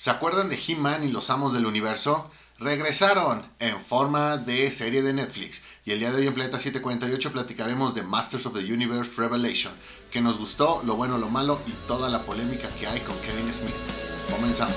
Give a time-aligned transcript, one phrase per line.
[0.00, 2.30] ¿Se acuerdan de He-Man y los Amos del Universo?
[2.58, 5.62] Regresaron en forma de serie de Netflix.
[5.84, 9.74] Y el día de hoy en Planeta 748 platicaremos de Masters of the Universe Revelation.
[10.10, 13.52] Que nos gustó, lo bueno, lo malo y toda la polémica que hay con Kevin
[13.52, 13.74] Smith.
[14.30, 14.74] Comenzamos.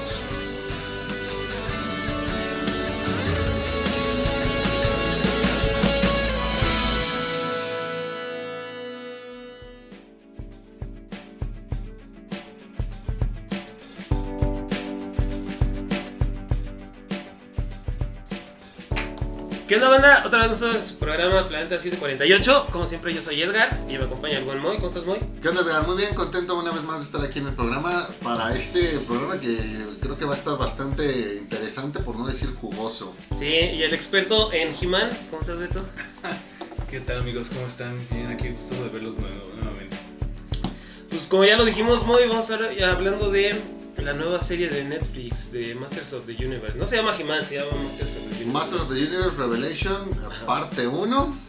[21.03, 22.67] Programa Planeta 748.
[22.71, 24.77] Como siempre, yo soy Edgar y me acompaña el buen Moy.
[24.77, 25.19] ¿Cómo estás, Moy?
[25.41, 25.85] ¿Qué onda, Edgar?
[25.85, 29.37] Muy bien, contento una vez más de estar aquí en el programa para este programa
[29.37, 29.57] que
[29.99, 33.13] creo que va a estar bastante interesante, por no decir jugoso.
[33.37, 35.09] Sí, y el experto en He-Man.
[35.29, 35.83] ¿Cómo estás, Beto?
[36.89, 37.49] ¿Qué tal amigos?
[37.53, 37.99] ¿Cómo están?
[38.09, 39.97] Bien, aquí gusto de verlos nuevamente.
[41.09, 43.61] Pues como ya lo dijimos, Moy, vamos a estar hablando de
[43.97, 46.77] la nueva serie de Netflix de Masters of the Universe.
[46.77, 48.45] No se llama He-Man, se llama Masters of the Universe.
[48.45, 50.45] Masters of the Universe Revelation, Ajá.
[50.45, 51.39] parte 1.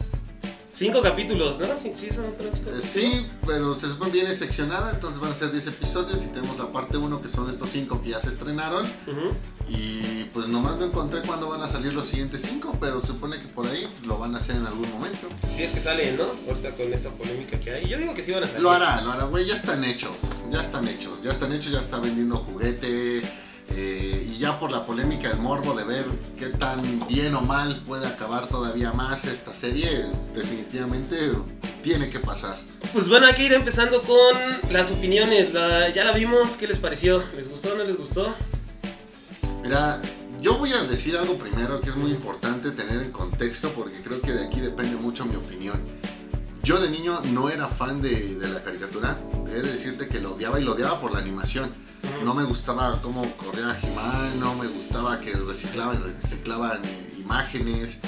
[0.75, 1.67] Cinco capítulos, ¿no?
[1.79, 2.83] Sí, sí son cinco Eh, capítulos.
[2.83, 6.69] Sí, pero se supone viene seccionada, entonces van a ser 10 episodios y tenemos la
[6.71, 8.85] parte 1 que son estos 5 que ya se estrenaron.
[9.69, 13.39] Y pues nomás no encontré cuándo van a salir los siguientes 5, pero se supone
[13.39, 15.27] que por ahí lo van a hacer en algún momento.
[15.55, 16.25] Sí, es que salen, ¿no?
[16.47, 17.87] Ahorita con esa polémica que hay.
[17.87, 18.61] Yo digo que sí van a salir.
[18.61, 20.11] Lo hará, lo hará, güey, ya están hechos,
[20.51, 23.21] ya están hechos, ya están hechos, ya está vendiendo juguete.
[23.69, 26.05] Eh, y ya por la polémica, el morbo de ver
[26.37, 31.15] qué tan bien o mal puede acabar todavía más esta serie, definitivamente
[31.81, 32.57] tiene que pasar.
[32.93, 34.35] Pues bueno, hay que ir empezando con
[34.71, 35.53] las opiniones.
[35.53, 37.23] La- ya la vimos, ¿qué les pareció?
[37.35, 38.33] ¿Les gustó o no les gustó?
[39.63, 39.99] Mira,
[40.41, 44.21] yo voy a decir algo primero que es muy importante tener en contexto porque creo
[44.21, 45.79] que de aquí depende mucho mi opinión.
[46.63, 50.33] Yo de niño no era fan de, de la caricatura, he de decirte que lo
[50.35, 51.71] odiaba y lo odiaba por la animación.
[52.23, 57.99] No me gustaba cómo corría He-Man, no me gustaba que reciclaban, reciclaban eh, imágenes.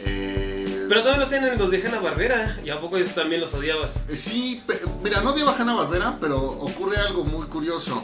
[0.00, 2.58] eh, Pero también lo hacen en los de Hanna Barbera.
[2.64, 3.96] ¿Y a poco también los odiabas?
[4.08, 4.62] eh, sí,
[5.02, 8.02] mira, no odiaba a Hanna-Barbera, pero ocurre algo muy curioso.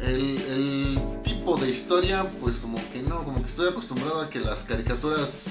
[0.00, 4.40] El, el tipo de historia, pues como que no, como que estoy acostumbrado a que
[4.40, 5.42] las caricaturas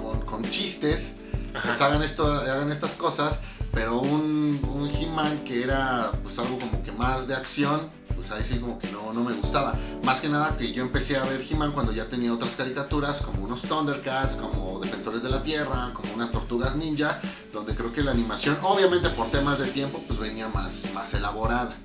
[0.00, 1.16] con, con chistes
[1.52, 3.40] pues hagan, esto, hagan estas cosas,
[3.72, 8.42] pero un, un He-Man que era pues algo como que más de acción, pues ahí
[8.42, 9.74] sí como que no, no me gustaba.
[10.04, 13.44] Más que nada que yo empecé a ver He-Man cuando ya tenía otras caricaturas, como
[13.44, 17.20] unos Thundercats, como Defensores de la Tierra, como unas Tortugas Ninja,
[17.52, 21.76] donde creo que la animación, obviamente por temas de tiempo, pues venía más, más elaborada.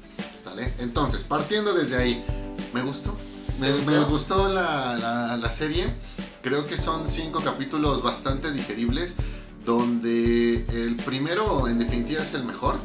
[0.44, 0.74] ¿Sale?
[0.80, 2.26] Entonces, partiendo desde ahí,
[2.74, 3.16] me gustó.
[3.60, 3.92] Me, ¿Te gustó?
[3.92, 5.94] me gustó la, la- la serie.
[6.42, 9.16] Creo que son cinco capítulos bastante digeribles,
[9.64, 12.76] donde el primero en definitiva es el mejor,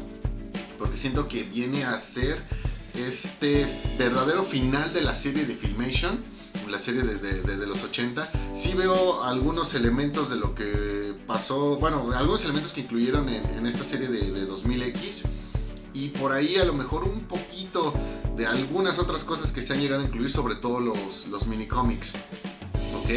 [0.77, 2.37] porque siento que viene a ser
[2.95, 3.67] este
[3.97, 6.23] verdadero final de la serie de Filmation,
[6.69, 8.29] la serie desde de, de los 80.
[8.53, 13.65] Sí veo algunos elementos de lo que pasó, bueno, algunos elementos que incluyeron en, en
[13.65, 15.23] esta serie de, de 2000X
[15.93, 17.93] y por ahí a lo mejor un poquito
[18.35, 21.67] de algunas otras cosas que se han llegado a incluir, sobre todo los, los mini
[21.67, 22.13] cómics.
[22.95, 23.09] ¿Ok?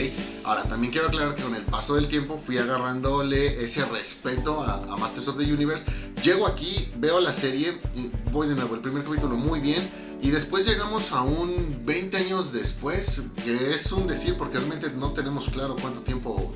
[0.44, 4.76] Ahora, también quiero aclarar que con el paso del tiempo fui agarrándole ese respeto a,
[4.84, 5.84] a Masters of the Universe.
[6.22, 9.88] Llego aquí, veo la serie, y voy de nuevo, el primer capítulo muy bien,
[10.20, 15.12] y después llegamos a un 20 años después, que es un decir porque realmente no
[15.12, 16.54] tenemos claro cuánto tiempo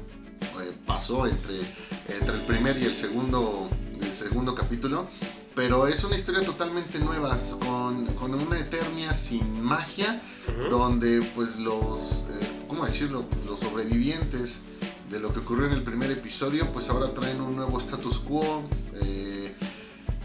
[0.61, 1.59] eh, pasó entre,
[2.09, 3.69] entre el primer y el segundo,
[4.01, 5.09] el segundo capítulo.
[5.57, 10.69] Pero es una historia totalmente nueva, con, con una Eternia sin magia, Ujú.
[10.69, 13.25] donde pues los, eh, ¿cómo decirlo?
[13.47, 14.63] Los sobrevivientes
[15.11, 18.63] de lo que ocurrió en el primer episodio, pues ahora traen un nuevo status quo,
[18.95, 19.55] eh,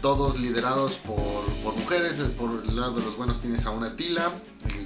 [0.00, 4.32] todos liderados por, mujeres, por el lado de los buenos tienes a una Tila,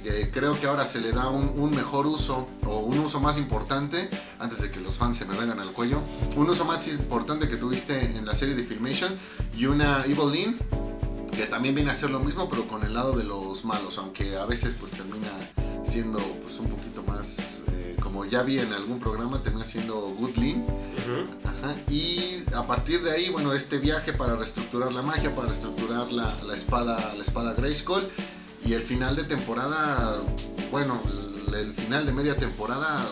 [0.03, 4.09] que creo que ahora se le da un, mejor uso, o un uso más importante,
[4.37, 5.99] antes de que los fans se me vengan al cuello,
[6.35, 9.17] un uso más importante que tuviste en la serie de Filmation,
[9.57, 10.59] y una Evelyn,
[11.31, 14.37] que también viene a hacer lo mismo, pero con el lado de los malos, aunque
[14.37, 15.29] a veces pues termina
[15.83, 17.37] siendo pues un poquito más,
[18.17, 20.65] como ya vi en algún programa, termina siendo Goodlin.
[21.43, 26.11] Ajá, Y a partir de ahí, bueno, este viaje para reestructurar la magia, para reestructurar
[26.11, 28.09] la, la espada, la espada Grayskull.
[28.65, 30.23] Y el final de temporada,
[30.71, 30.99] bueno,
[31.47, 33.05] el, el final de media temporada,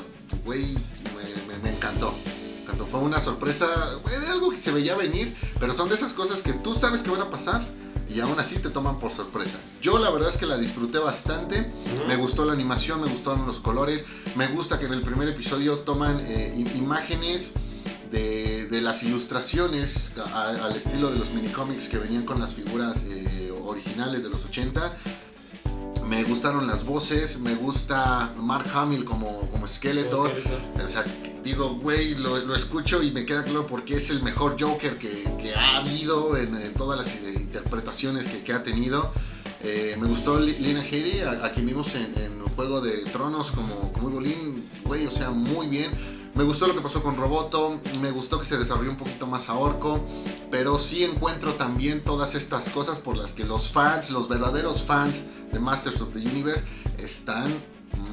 [0.44, 0.74] güey,
[1.16, 1.62] me, me-.
[1.62, 2.16] Me encantó.
[2.90, 3.68] Fue una sorpresa,
[4.12, 7.12] era algo que se veía venir, pero son de esas cosas que tú sabes que
[7.12, 7.66] van a pasar
[8.15, 9.57] y aún así te toman por sorpresa.
[9.81, 11.71] Yo la verdad es que la disfruté bastante.
[12.07, 14.06] Me gustó la animación, me gustaron los colores.
[14.35, 17.51] Me gusta que en el primer episodio toman eh, imágenes
[18.12, 23.01] de, de las ilustraciones a- al estilo de los minicómics que venían con las figuras
[23.06, 24.97] eh, originales de los 80.
[26.03, 30.31] Me gustaron las voces, me gusta Mark Hamill como, como Skeletor.
[30.83, 31.03] O sea,
[31.44, 35.24] digo, güey, lo, lo escucho y me queda claro porque es el mejor Joker que,
[35.42, 39.12] que ha habido en, en todas las interpretaciones que, que ha tenido.
[39.63, 43.51] Eh, me gustó Li- Lina Headey, a, a quien vimos en, en Juego de Tronos
[43.51, 45.91] como, como Evelyn, güey, o sea, muy bien.
[46.36, 49.48] Me gustó lo que pasó con Roboto, me gustó que se desarrolló un poquito más
[49.48, 50.06] a Orco,
[50.52, 55.28] pero sí encuentro también todas estas cosas por las que los fans, los verdaderos fans
[55.54, 56.62] de Masters of the Universe
[56.98, 57.48] están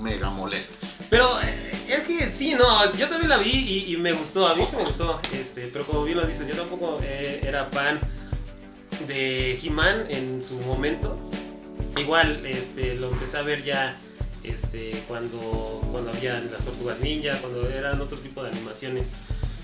[0.02, 0.78] mega molestos.
[1.10, 4.64] Pero eh, es que sí, no, yo también la vi y, me gustó, a mí
[4.70, 7.98] sí me gustó, este, pero como bien lo dices, yo tampoco eh, era fan
[9.08, 11.18] de He-Man en su momento.
[11.96, 14.00] Igual, este, lo empecé a ver ya
[14.44, 19.08] este, cuando, cuando había las tortugas ninja, cuando eran otro tipo de animaciones,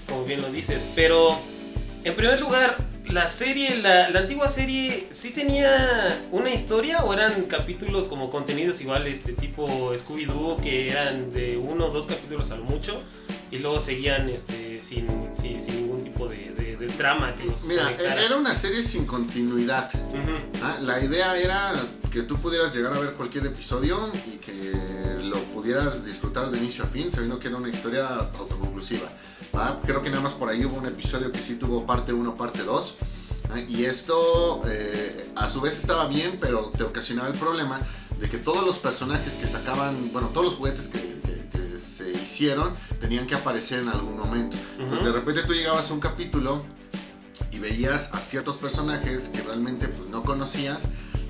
[0.09, 0.85] como bien lo dices.
[0.95, 1.39] Pero,
[2.05, 2.77] en primer lugar,
[3.11, 8.81] la serie, la, la antigua serie, ¿sí tenía una historia o eran capítulos como contenidos
[8.81, 13.01] igual, este tipo Scooby-Doo, que eran de uno o dos capítulos a lo mucho?
[13.51, 15.07] Y luego seguían este, sin,
[15.41, 18.21] sin, sin ningún tipo de, de- de trama que los Mira, conectara.
[18.23, 19.91] e- era una serie sin continuidad.
[19.95, 20.61] Ujú.
[20.63, 21.73] Ah, la idea era
[22.13, 24.73] que tú pudieras llegar a ver cualquier episodio y que
[25.23, 28.07] lo pudieras disfrutar de inicio a fin, sabiendo que era una historia
[28.39, 29.09] autoconclusiva.
[29.57, 29.81] ¿va?
[29.85, 32.63] Creo que nada más por ahí hubo un episodio que sí tuvo parte 1, parte
[32.63, 32.95] 2.
[33.51, 33.59] ¿ah?
[33.61, 37.81] Y esto eh, a su vez estaba bien, pero te ocasionaba el problema
[38.21, 40.99] de que todos los personajes que sacaban, bueno, todos los juguetes que,
[42.13, 44.57] hicieron tenían que aparecer en algún momento.
[44.79, 46.63] Entonces de repente tú llegabas a un capítulo
[47.53, 50.81] y veías a ciertos personajes que realmente pues, no conocías,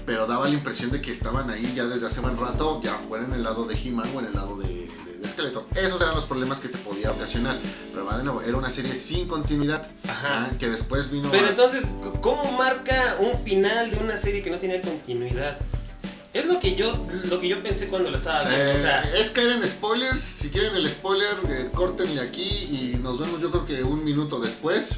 [0.07, 3.25] pero daba la impresión de que estaban ahí ya desde hace buen rato, ya fuera
[3.27, 5.67] en el lado de He-Man o en el lado de, de, de Skeletor.
[5.77, 7.59] Esos eran los problemas que te podía ocasionar.
[7.93, 10.47] Pero va de nuevo, era una serie sin continuidad, Ajá.
[10.47, 11.85] ah, que después vino Pero a- entonces,
[12.23, 15.59] ¿cómo marca un final de una serie que no tenía continuidad?
[16.35, 18.65] Es lo que yo, lo que yo pensé cuando lo estaba viendo.
[18.65, 20.21] Eh, o sea, es caer en spoilers.
[20.21, 24.39] Si quieren el spoiler, eh, córtenle aquí y nos vemos yo creo que un minuto
[24.39, 24.97] después.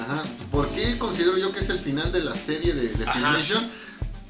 [0.00, 0.24] Ajá.
[0.50, 3.06] ¿Por qué considero yo que es el final de la serie de, de.
[3.06, 3.70] Filmation?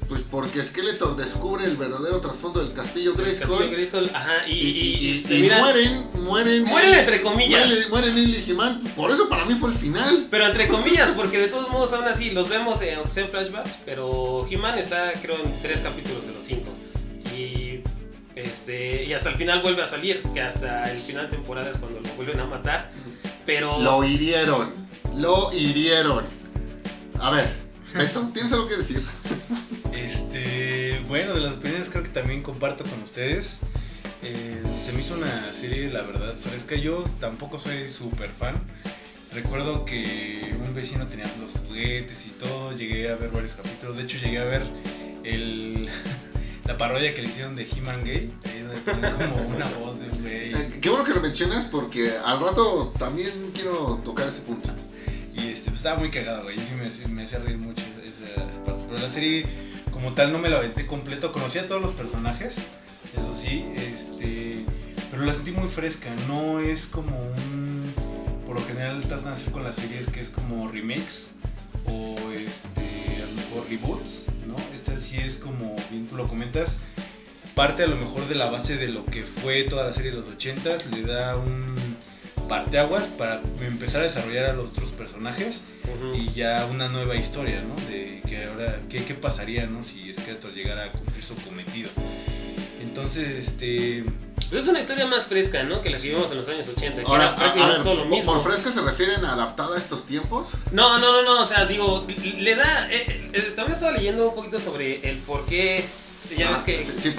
[0.09, 4.69] Pues porque Skeletor descubre el verdadero trasfondo del castillo Grayskull Grayskull, ajá, y, y, y-
[4.71, 7.67] y- y- este, mira, mueren, mueren, mueren entre comillas.
[7.67, 8.81] mueren, mueren Neil y He-Man.
[8.95, 10.27] Por eso para mí fue el final.
[10.31, 14.47] Pero entre comillas, porque de todos modos aún así los vemos en, en flashbacks, pero
[14.49, 16.71] He-Man está creo en tres capítulos de los cinco.
[17.37, 17.81] Y
[18.35, 21.77] este y hasta el final vuelve a salir, que hasta el final de temporada es
[21.77, 22.91] cuando lo vuelven a matar.
[23.45, 24.73] Pero Lo hirieron,
[25.15, 26.25] lo hirieron.
[27.19, 27.47] A ver,
[27.93, 29.03] Beto, ¿tienes algo que decir?
[29.93, 33.59] Este, bueno, de las opiniones creo que también comparto con ustedes.
[34.21, 36.75] Eh, se me hizo una serie, la verdad, fresca.
[36.75, 38.55] Yo tampoco soy súper fan.
[39.33, 42.73] Recuerdo que un vecino tenía los juguetes y todo.
[42.73, 43.97] Llegué a ver varios capítulos.
[43.97, 44.63] De hecho, llegué a ver
[45.23, 45.89] el,
[46.65, 48.33] la parodia que le hicieron de He-Man Gay.
[48.45, 50.51] Ahí donde ponen como una voz de un gay.
[50.53, 54.69] Eh, qué bueno que lo mencionas porque al rato también quiero tocar ese punto.
[55.41, 56.57] Y este, estaba muy cagado, güey.
[56.57, 58.83] Sí me, sí me hacía reír mucho esa parte.
[58.89, 59.45] Pero la serie,
[59.91, 61.31] como tal, no me la aventé completo.
[61.31, 62.55] Conocía a todos los personajes,
[63.15, 63.65] eso sí.
[63.75, 64.65] Este,
[65.11, 66.13] pero la sentí muy fresca.
[66.27, 67.93] No es como un.
[68.45, 71.35] Por lo general tratan de hacer con las series que es como remakes
[71.85, 74.55] o este, a lo mejor reboots, ¿no?
[74.73, 76.79] Esta sí es como, bien tú lo comentas,
[77.55, 80.17] parte a lo mejor de la base de lo que fue toda la serie de
[80.17, 81.75] los 80 le da un
[82.49, 85.63] parteaguas para empezar a desarrollar a los otros personajes
[86.13, 87.75] y ya una nueva historia, ¿no?
[87.89, 89.83] De que ahora, ¿qué, qué pasaría, ¿no?
[89.83, 91.89] Si Skeletor llegara a cumplir su cometido.
[92.81, 94.03] Entonces, este...
[94.49, 95.81] Pero es una historia más fresca, ¿no?
[95.81, 97.03] Que la que vimos en los años 80.
[97.03, 98.33] Que Ahora, era a, ver, todo lo mismo.
[98.33, 100.49] ¿por fresca se refieren a adaptada a estos tiempos?
[100.71, 102.07] No, no, no, no, o sea, digo,
[102.39, 102.91] le da.
[102.91, 105.85] eh, eh, también estaba leyendo un poquito sobre el por qué.
[106.37, 107.15] Ya Ah, ves que, sí, sí, que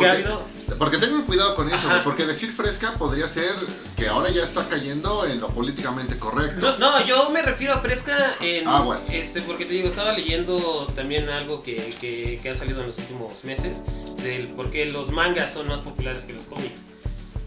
[0.78, 2.04] porque- tengan cuidado con eso, Ajá.
[2.04, 3.50] porque decir fresca podría ser
[3.96, 6.76] que ahora ya está cayendo en lo políticamente correcto.
[6.78, 8.68] No, no, yo me refiero a fresca en.
[8.68, 9.06] Aguas.
[9.10, 12.98] Este, porque te digo, estaba leyendo también algo que, que, que ha salido en los
[12.98, 13.82] últimos meses
[14.22, 16.82] del por qué los mangas son más populares que los cómics.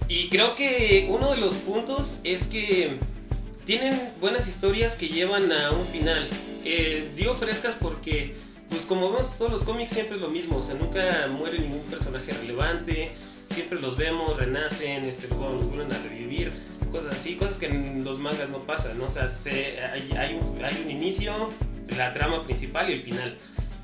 [0.09, 2.97] Y creo que uno de los puntos es que
[3.65, 6.27] tienen buenas historias que llevan a un final.
[6.65, 8.35] Eh, digo frescas porque,
[8.73, 11.81] pues como vemos todos los cómics siempre es lo mismo, o sea, nunca muere ningún
[11.83, 13.11] personaje relevante,
[13.49, 15.37] siempre los vemos, renacen, este, los
[15.67, 16.51] vuelven a revivir,
[16.91, 19.05] cosas así, cosas que en los mangas no pasan, ¿no?
[19.05, 21.33] O sea, se- hay, hay un, hay un inicio,
[21.97, 23.37] la trama principal y el final.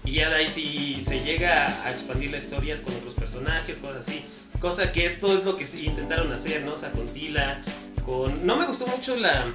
[0.06, 4.08] Y ya de ahí si se llega a expandir las historias con otros personajes, cosas
[4.08, 4.24] así.
[4.60, 6.74] Cosa que esto es lo que sí intentaron hacer, ¿no?
[6.74, 7.62] O sea, con Tila,
[8.06, 8.46] con...
[8.46, 9.46] No me gustó mucho la...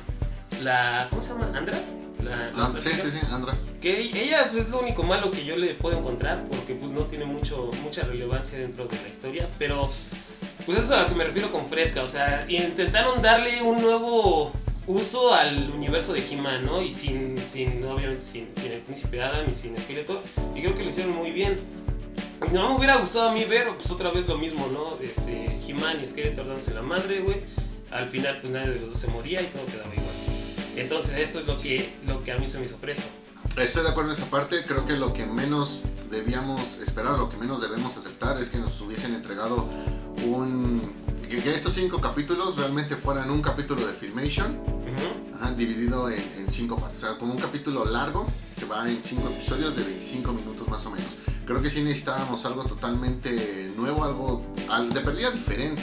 [0.63, 1.51] la ¿Cómo se llama?
[1.57, 1.77] ¿Andra?
[2.25, 3.55] La, Ah, sí, sí, sí, Andra.
[3.81, 7.27] Que ella es lo único malo que yo le puedo encontrar porque pues no tiene
[7.27, 9.91] mucho mucha relevancia dentro de la historia, pero
[10.65, 13.83] pues eso es a lo que me refiero con fresca, o sea, intentaron darle un
[13.83, 14.53] nuevo
[14.87, 16.81] uso al universo de He-Man, ¿no?
[16.83, 20.21] Y sin, sin obviamente, sin, sin el príncipe Adam y sin Skeletor,
[20.55, 21.59] y creo que lo hicieron muy bien.
[22.53, 24.97] No me hubiera gustado a mí ver, pues otra vez lo mismo, ¿no?
[25.03, 27.43] Este, He-Man y Skeletor dándose la madre, güey.
[27.91, 30.24] Al final, pues nadie de los dos se moría y todo quedaba igual.
[30.77, 32.77] Entonces, eso es lo que, lo que a mí se me hizo.
[33.57, 34.65] Estoy de acuerdo en esa parte.
[34.67, 38.81] Creo que lo que menos debíamos esperar, lo que menos debemos aceptar es que nos
[38.81, 39.69] hubiesen entregado
[40.27, 40.81] un.
[41.29, 44.59] que, que estos cinco capítulos realmente fueran un capítulo de Filmation,
[45.35, 47.03] ajá, dividido en, en cinco partes.
[47.05, 48.27] O sea, como un capítulo largo
[48.59, 51.09] que va en cinco episodios de 25 minutos más o menos.
[51.45, 55.83] Creo que sí necesitábamos algo totalmente nuevo, algo al- de perdida diferente,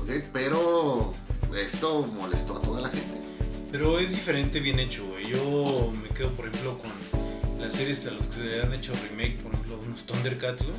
[0.00, 0.10] ¿ok?
[0.32, 1.12] Pero
[1.56, 3.19] esto molestó a toda la gente.
[3.72, 5.26] Pero es diferente, bien hecho, güey.
[5.28, 6.90] Yo me quedo, por ejemplo, con
[7.60, 10.76] las series de los que se han hecho remake, por ejemplo, unos Thundercats, güey.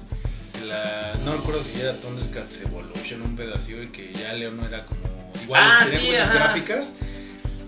[0.54, 4.66] que La, no recuerdo si era Thundercats Evolution, un pedacito, güey, que ya León no
[4.68, 5.00] era como
[5.44, 6.34] igual, Ah, tenía sí, buenas ajá.
[6.36, 6.94] gráficas,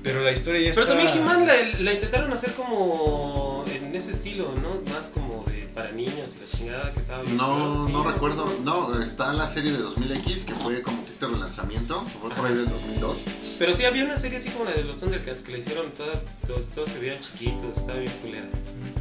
[0.04, 0.98] pero la historia ya Pero está...
[0.98, 4.82] también He-Man la, la intentaron hacer como en ese estilo, ¿no?
[4.94, 8.46] Más como de para niños y la chingada que estaba No, no recuerdo.
[8.46, 8.62] recuerdo.
[8.64, 12.46] No, está la serie de 2000X que fue como que este relanzamiento, que fue por
[12.46, 13.18] ahí del 2002.
[13.64, 16.20] Pero sí había una serie así como la de los Thundercats que la hicieron todas,
[16.46, 18.50] todos, todos se veían chiquitos, estaba bien culera.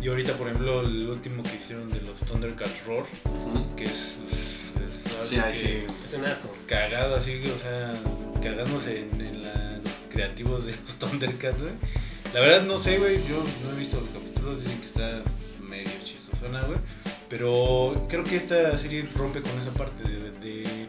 [0.00, 3.04] Y ahorita, por ejemplo, el último que hicieron de los Thundercats Roar,
[3.76, 4.18] que es...
[4.30, 4.60] es-
[5.24, 5.84] es Sí, que- sí.
[6.04, 6.54] Es un asco.
[6.68, 7.92] cagado así, o sea,
[8.40, 11.74] cagándose en, en la- los creativos de los Thundercats, güey.
[12.32, 15.22] La verdad no sé, güey, yo no he visto los capítulos, dicen que está
[15.60, 16.78] medio chistosona, güey.
[17.28, 20.86] Pero creo que esta serie rompe con esa parte de, de-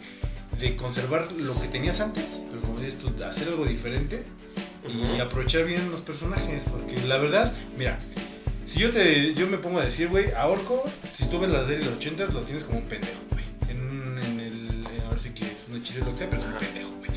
[0.63, 4.23] de conservar lo que tenías antes, pero como dices tú, de hacer algo diferente
[4.87, 7.97] y aprovechar bien los personajes, porque la verdad, mira,
[8.65, 10.83] si yo te yo me pongo a decir, güey, a Orco,
[11.17, 13.43] si tú ves la serie de los 80 lo tienes como un pendejo, güey.
[13.69, 16.47] En, en el en- ahora sí que es un chile lo que sea, pero es
[16.47, 17.11] un pendejo, güey.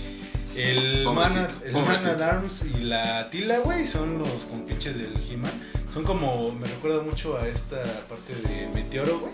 [0.56, 2.04] El Pobrecito, Man, el pobrecito.
[2.08, 5.52] Man at Arms y la Tila, güey, son los compinches del He-Man.
[5.92, 9.32] Son como, me recuerda mucho a esta parte de Meteoro, güey.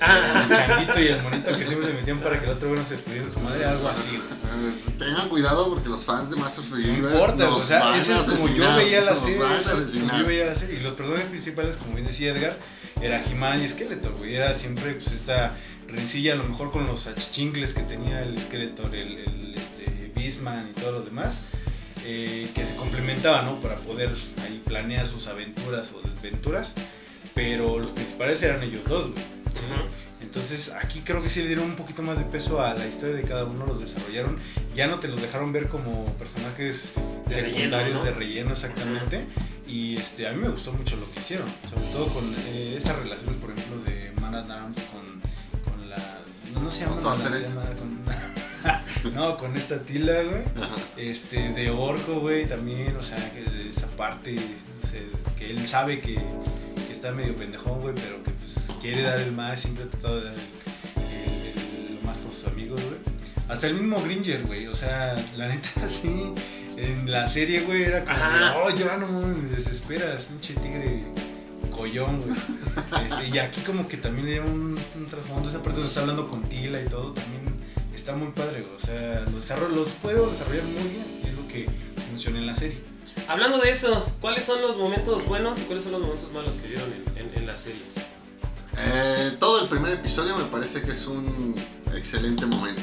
[0.00, 2.80] Ah, El changuito y el monito que siempre se metían para que el otro güey
[2.80, 4.14] no se pudiera su madre, algo así.
[4.16, 7.66] Eh, tengan cuidado porque los fans de Masters of the No Universe importa, nos o
[7.66, 9.38] sea, eso a es como yo veía la serie.
[10.18, 10.78] yo veía la serie.
[10.78, 12.58] Y los personajes principales, como bien decía Edgar,
[13.02, 14.34] era He-Man y Skeletor, güey.
[14.34, 15.54] Era siempre pues esta
[15.88, 20.68] rencilla, a lo mejor con los achichincles que tenía el Skeletor, el, el este, Beastman
[20.70, 21.42] y todos los demás.
[22.04, 23.60] eh, que se complementaban, ¿no?
[23.60, 24.10] Para poder
[24.42, 26.74] ahí planear sus aventuras o desventuras.
[27.34, 29.24] Pero los principales eran ellos dos, güey.
[30.20, 33.14] Entonces aquí creo que sí le dieron un poquito más de peso a la historia
[33.14, 34.38] de cada uno, los desarrollaron.
[34.74, 36.92] Ya no te los dejaron ver como personajes
[37.28, 38.04] De secundarios relleno, ¿no?
[38.04, 39.24] de relleno exactamente.
[39.66, 42.96] Y este, a mí me gustó mucho lo que hicieron, sobre todo con eh, esas
[43.00, 45.20] relaciones, por ejemplo, de Man at Arms con,
[45.72, 45.96] con la...
[46.54, 47.00] No, no se llama...
[47.00, 47.46] Sorceress.
[47.46, 47.98] se llama con-
[49.14, 50.42] no, con esta Tila, güey.
[50.96, 55.02] Este, de Orco, güey, también, o sea, que de esa parte, no sé,
[55.38, 58.32] que él sabe que, que está medio pendejón, güey, pero que
[58.80, 62.32] quiere dar el más, siempre ha tratado de dar el, el- el- lo más por
[62.32, 62.96] sus amigos, güey.
[63.48, 66.32] Hasta el mismo Gringer, güey, o sea, la neta, sí,
[66.76, 68.58] en la serie, güey, era como, Ajá.
[68.58, 71.04] oh, ya no me desesperas, pinche tigre
[71.70, 72.36] collón, güey.
[73.06, 76.28] Este, y aquí como que también le un, un trasfondo, esa parte donde está hablando
[76.28, 77.42] con Tila y todo, también
[77.94, 78.74] está muy padre, güey.
[78.74, 81.66] o sea, los, desarrollo, los puedo desarrollar muy bien, y es lo que
[82.08, 82.78] funciona en la serie.
[83.26, 86.68] Hablando de eso, ¿cuáles son los momentos buenos y cuáles son los momentos malos que
[86.68, 87.82] vieron en, en- en la serie?
[88.80, 91.54] Eh, todo el primer episodio me parece que es un
[91.94, 92.82] excelente momento.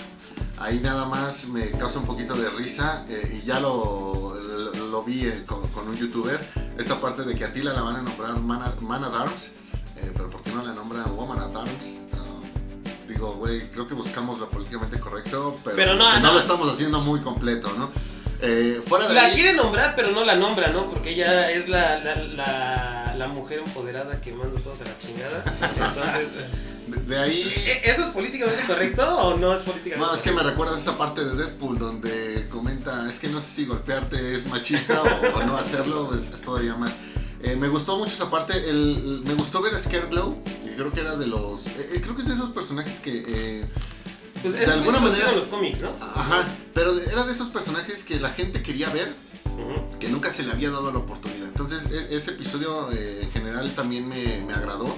[0.57, 5.03] Ahí nada más me causa un poquito de risa eh, y ya lo, lo, lo
[5.03, 6.39] vi eh, con, con un youtuber.
[6.77, 9.51] Esta parte de que a Tila la van a nombrar Man at, Man at Arms,
[9.97, 11.99] eh, pero ¿por qué no la nombran Woman at Arms?
[12.13, 12.23] No.
[13.07, 16.33] digo, güey, creo que buscamos lo políticamente correcto, pero, Pero no, que no.
[16.33, 17.91] lo estamos haciendo muy completo, ¿no?
[18.41, 20.89] Eh, fuera de La ahí, quiere nombrar, pero no la nombra, ¿no?
[20.89, 25.43] Porque ella es la, la, la, la mujer empoderada que manda todos a la chingada.
[25.87, 26.27] Entonces,
[26.87, 30.29] de, de ahí ¿e- ¿eso es políticamente correcto o no es políticamente No, es que
[30.29, 30.51] me correcto?
[30.51, 35.01] recuerdas esa parte de Deadpool donde comenta, es que no sé si golpearte es machista
[35.01, 36.93] o, o no hacerlo, pues es todavía más.
[37.41, 40.99] Eh, me gustó mucho esa parte, el, me gustó ver a Scareglow, que creo que
[41.01, 43.65] era de los, eh, eh, creo que es de esos personajes que,
[44.41, 45.89] Pues de es muy alguna manera- en los cómics, ¿no?
[46.01, 49.15] ajá, pero de- era de esos personajes que la gente quería ver,
[49.99, 51.47] que nunca se le había dado la oportunidad.
[51.47, 54.95] Entonces, e- ese episodio eh, en general también me, me agradó.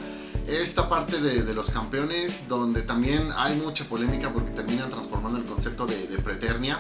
[0.47, 5.45] Esta parte de, de los campeones, donde también hay mucha polémica porque terminan transformando el
[5.45, 6.79] concepto de, de Preternia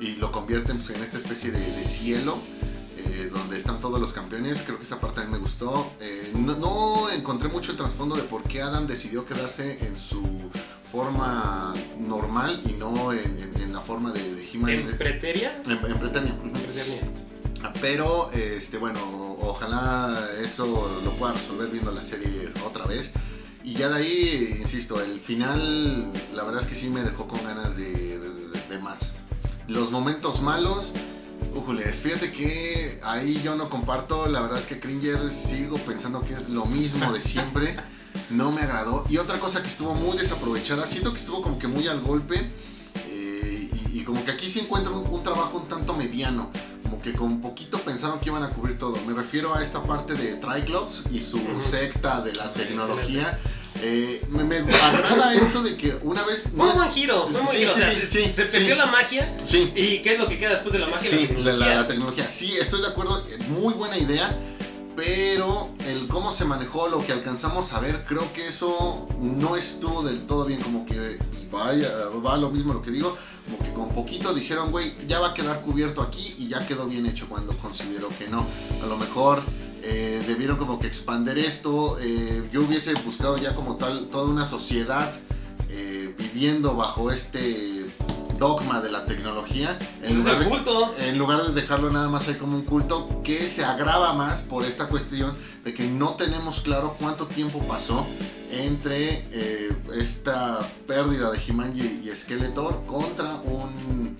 [0.00, 2.38] y lo convierten pues, en esta especie de, de cielo.
[2.96, 4.62] eh, donde están todos los campeones.
[4.64, 5.92] Creo que esa parte a mí me gustó.
[6.00, 10.22] Eh, no, no encontré mucho el trasfondo de por qué Adam decidió quedarse en su
[10.98, 14.70] forma normal y no en, en- en la forma de, de He-Man.
[14.92, 15.60] ¿En Preteria?
[15.66, 15.72] En,
[16.52, 17.00] en Preteria.
[17.80, 19.00] Pero, este, bueno,
[19.40, 23.12] ojalá eso lo pueda resolver viendo la serie otra vez.
[23.64, 27.42] Y ya de ahí, insisto, el final, la verdad es que sí me dejó con
[27.42, 28.18] ganas de-
[28.68, 29.12] de más.
[29.66, 30.92] Los momentos malos,
[31.56, 36.34] ujule, fíjate que ahí yo no comparto, la verdad es que Cringer sigo pensando que
[36.34, 37.74] es lo mismo de siempre.
[38.30, 39.04] No me agradó.
[39.08, 42.36] Y otra cosa que estuvo muy desaprovechada, siento que estuvo como que muy al golpe.
[43.08, 46.50] eh, y, y como que aquí sí encuentro un, un trabajo un tanto mediano.
[46.82, 48.96] Como que con poquito pensaron que iban a cubrir todo.
[49.06, 53.38] Me refiero a esta parte de Triclops y su secta de la tecnología.
[53.82, 56.44] Eh, me, me agrada esto de que una vez...
[56.56, 57.74] Fue un buen giro, un Sí, giro.
[57.74, 59.36] sí, o sea, sí, se, perdió la magia.
[59.74, 61.10] ¿Y qué es lo que queda después de la magia?
[61.10, 61.74] Sí, la, la- tecnología.
[61.74, 62.30] la tecnología.
[62.30, 63.18] Sí, estoy de acuerdo.
[63.28, 64.34] eh, Muy buena idea.
[64.96, 70.02] Pero el cómo se manejó, lo que alcanzamos a ver, creo que eso no estuvo
[70.02, 70.60] del todo bien.
[70.60, 71.18] Como que
[71.50, 71.88] vaya,
[72.24, 73.16] va lo mismo lo que digo.
[73.44, 76.86] Como que con poquito dijeron, güey, ya va a quedar cubierto aquí y ya quedó
[76.86, 78.46] bien hecho cuando considero que no.
[78.82, 79.42] A lo mejor
[79.82, 81.98] eh, debieron como que expander esto.
[82.00, 85.12] eh, yo hubiese buscado ya como tal toda una sociedad
[85.70, 87.73] eh, viviendo bajo este
[88.38, 89.76] dogma de la tecnología.
[90.00, 90.94] De, culto.
[90.98, 94.64] en lugar de dejarlo nada más ahí como un culto que se agrava más por
[94.64, 98.06] esta cuestión de que no tenemos claro cuánto tiempo pasó
[98.50, 104.16] entre eh, esta pérdida de He-Man y, y Skeletor contra un,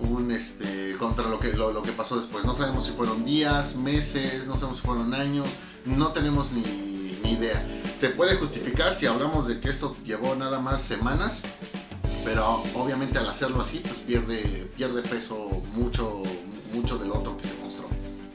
[0.00, 3.76] un, este contra lo que lo, lo que pasó después no sabemos si fueron días
[3.76, 5.46] meses no sabemos si fueron años
[5.84, 6.62] no tenemos ni,
[7.22, 7.62] ni idea
[7.96, 11.40] se puede justificar si hablamos de que esto llevó nada más semanas
[12.28, 16.20] pero obviamente al hacerlo así pues pierde pierde peso mucho
[16.74, 17.88] mucho del otro que se mostró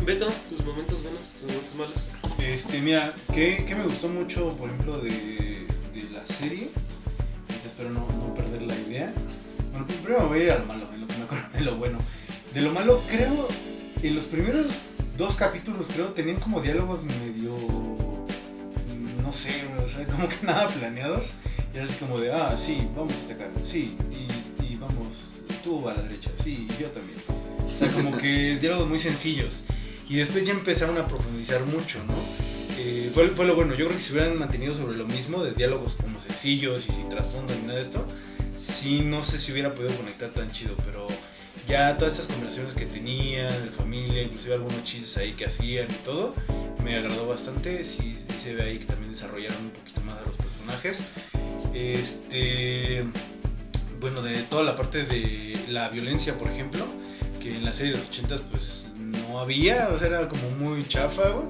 [0.03, 2.07] Beto, tus momentos buenos, tus momentos malos.
[2.37, 6.71] Este, mira, que, que me gustó mucho, por ejemplo, de, de la serie.
[7.65, 9.13] Espero no, no perder la idea.
[9.71, 11.77] Bueno, pues primero voy a ir al malo, en lo que me acuerdo de lo
[11.77, 11.99] bueno.
[12.53, 13.47] De lo malo, creo,
[14.01, 14.83] en los primeros
[15.17, 17.55] dos capítulos, creo, tenían como diálogos medio.
[19.23, 21.35] No sé, o sea, como que nada planeados.
[21.73, 25.95] Y así como de, ah, sí, vamos a atacar, sí, y, y vamos, tú a
[25.95, 27.17] la derecha, sí, yo también.
[27.73, 29.63] O sea, como que diálogos muy sencillos.
[30.07, 32.13] Y después ya empezaron a profundizar mucho, ¿no?
[32.77, 33.73] Eh, fue, fue lo bueno.
[33.73, 37.09] Yo creo que si hubieran mantenido sobre lo mismo, de diálogos como sencillos y sin
[37.09, 38.05] trasfondo ni nada de esto,
[38.57, 41.07] sí no sé si hubiera podido conectar tan chido, pero
[41.67, 46.05] ya todas estas conversaciones que tenían, de familia, inclusive algunos chistes ahí que hacían y
[46.05, 46.35] todo,
[46.83, 47.83] me agradó bastante.
[47.83, 51.01] Sí, sí se ve ahí que también desarrollaron un poquito más a los personajes.
[51.73, 53.03] Este.
[53.99, 56.85] Bueno, de toda la parte de la violencia, por ejemplo,
[57.41, 60.85] que en la serie de los 80 pues no había, o sea, era como muy
[60.87, 61.47] chafa, güey.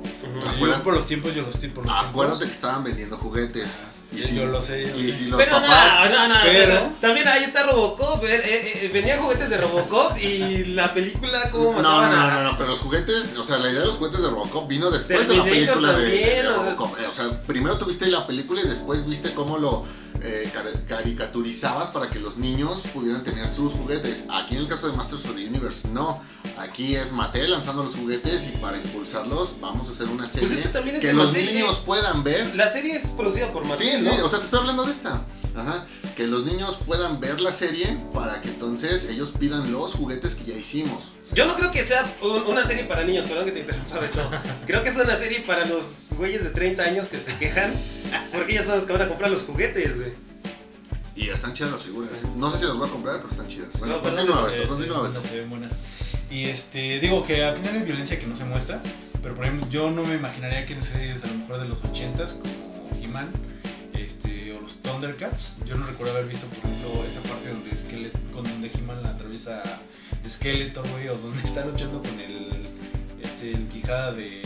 [0.84, 1.58] Por los tiempos, yo los.
[1.58, 2.40] Por los acuérdate tiempos.
[2.40, 3.68] que estaban vendiendo juguetes
[4.16, 5.14] y Yo- si, yo lo sé, yo y sé.
[5.14, 8.90] si los Pero papás no, no, no, pero- también ahí está Robocop, eh, eh, eh,
[8.94, 12.80] venían juguetes de Robocop y la película como No, no, no, no, no, pero los
[12.80, 15.94] juguetes, o sea, la idea de los juguetes de Robocop vino después de la película
[15.94, 17.00] de, Robocop.
[17.00, 19.84] Eh, O sea, primero tuviste la película y después viste cómo lo
[20.22, 24.26] eh, car- caricaturizabas para que los niños pudieran tener sus juguetes.
[24.32, 26.22] Aquí en el caso de Masters of the Universe, no.
[26.58, 30.66] Aquí es Mattel lanzando los juguetes y para impulsarlos vamos a hacer una serie Pues
[30.66, 34.26] es que los niños puedan ver La serie es producida por Sí, Mattel, sí, ¿no?
[34.26, 35.22] o sea, te estoy hablando de esta.
[35.56, 35.86] Ajá.
[36.16, 40.46] Que los niños puedan ver la serie para que entonces ellos pidan los juguetes que
[40.46, 41.12] ya hicimos.
[41.34, 44.30] Yo no creo que sea un- una serie para niños, perdón que te interrumpa, Beto.
[44.68, 45.86] Creo que es una serie para los
[46.18, 47.74] güeyes de 30 años que se quejan
[48.32, 50.12] porque ellos son los que van a comprar los juguetes, güey.
[51.16, 52.12] Y están chidas las figuras.
[52.12, 52.28] ¿eh?
[52.38, 53.70] No sé si las voy a comprar, pero están chidas.
[53.80, 55.14] Bueno, No, continúa, Beto, Sí, continúa, sí, Beto.
[55.14, 55.72] no se ven buenas.
[56.32, 58.82] Y este, digo que al final es violencia que no se muestra,
[59.22, 61.84] pero por ejemplo, yo no me imaginaría que en series a lo mejor de los
[61.84, 63.30] 80s, como He-Man,
[63.96, 68.22] este, o los Thundercats, yo no recuerdo haber visto, por ejemplo, esta parte donde Skeletor,
[68.32, 69.62] con donde He-Man atraviesa
[70.28, 72.50] Skeletor, güey, o donde está luchando con el,
[73.22, 74.42] este, el quijada de,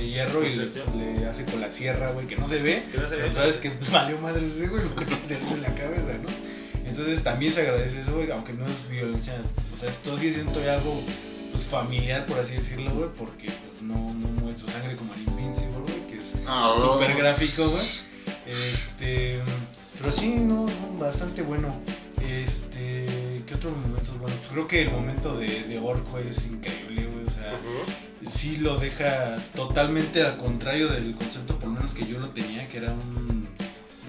[0.00, 3.08] hierro y le, le hace con la sierra, güey, que no se ve, Que no
[3.08, 3.22] se ve.
[3.22, 6.28] pero sabes que valió madre ese güey porque hace la cabeza, ¿no?
[6.86, 9.34] Entonces también se agradece eso, güey, aunque no es violencia,
[9.74, 11.02] o sea, todo sigue siendo algo
[11.50, 15.78] pues, familiar, por así decirlo, güey, porque pues, no, no muestra sangre como en Invincible,
[15.80, 17.86] güey, que es Ah, súper gráfico, güey.
[18.46, 19.40] Este,
[19.98, 21.74] pero sí, no, no, bastante bueno.
[22.22, 23.06] Este,
[23.46, 24.18] ¿qué otros momentos?
[24.18, 27.58] Bueno, pues, creo que el momento de, de Orco es increíble, güey, o sea
[28.28, 32.68] sí lo deja totalmente al contrario del concepto, por lo menos que yo lo tenía,
[32.68, 33.48] que era un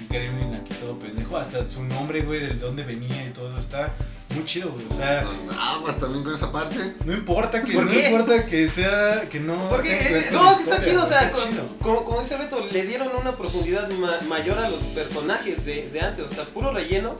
[0.10, 3.94] Gremlin aquí todo pendejo, hasta su nombre, güey, de dónde venía y todo eso está
[4.36, 4.86] muy chido, güey.
[4.90, 6.96] O sea, Pues aguas también con esa parte.
[7.06, 8.10] no importa que, ¿Por no qué?
[8.10, 9.56] importa que sea, que no.
[9.70, 11.68] Porque, eh, no, es que está chido, o sea, chido.
[11.82, 16.02] como, como dice Beto, le dieron una profundidad ma- mayor a los personajes de, de
[16.02, 17.18] antes, o sea, puro relleno.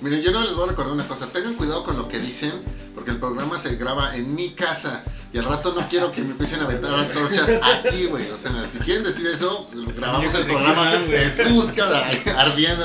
[0.00, 1.26] Miren, yo no les voy a recordar una cosa.
[1.32, 2.52] Tengan cuidado con lo que dicen,
[2.94, 5.02] porque el programa se graba en mi casa.
[5.32, 8.30] Y al rato no quiero que me empiecen a aventar antorchas aquí, güey.
[8.30, 11.22] O sea, si quieren decir eso, grabamos el de programa He-Man, güey.
[11.24, 12.84] en su búsqueda ardiendo.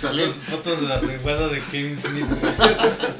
[0.00, 0.26] ¿Sale?
[0.28, 2.26] Fotos, fotos de la reguada de Kevin Smith.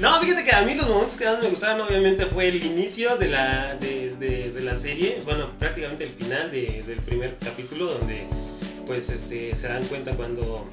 [0.00, 3.16] No, fíjate que a mí los momentos que más me gustaron obviamente fue el inicio
[3.16, 7.86] de la, de, de- de la serie, bueno, prácticamente el final de- del primer capítulo
[7.94, 8.28] donde
[8.86, 10.68] pues este, se dan cuenta cuando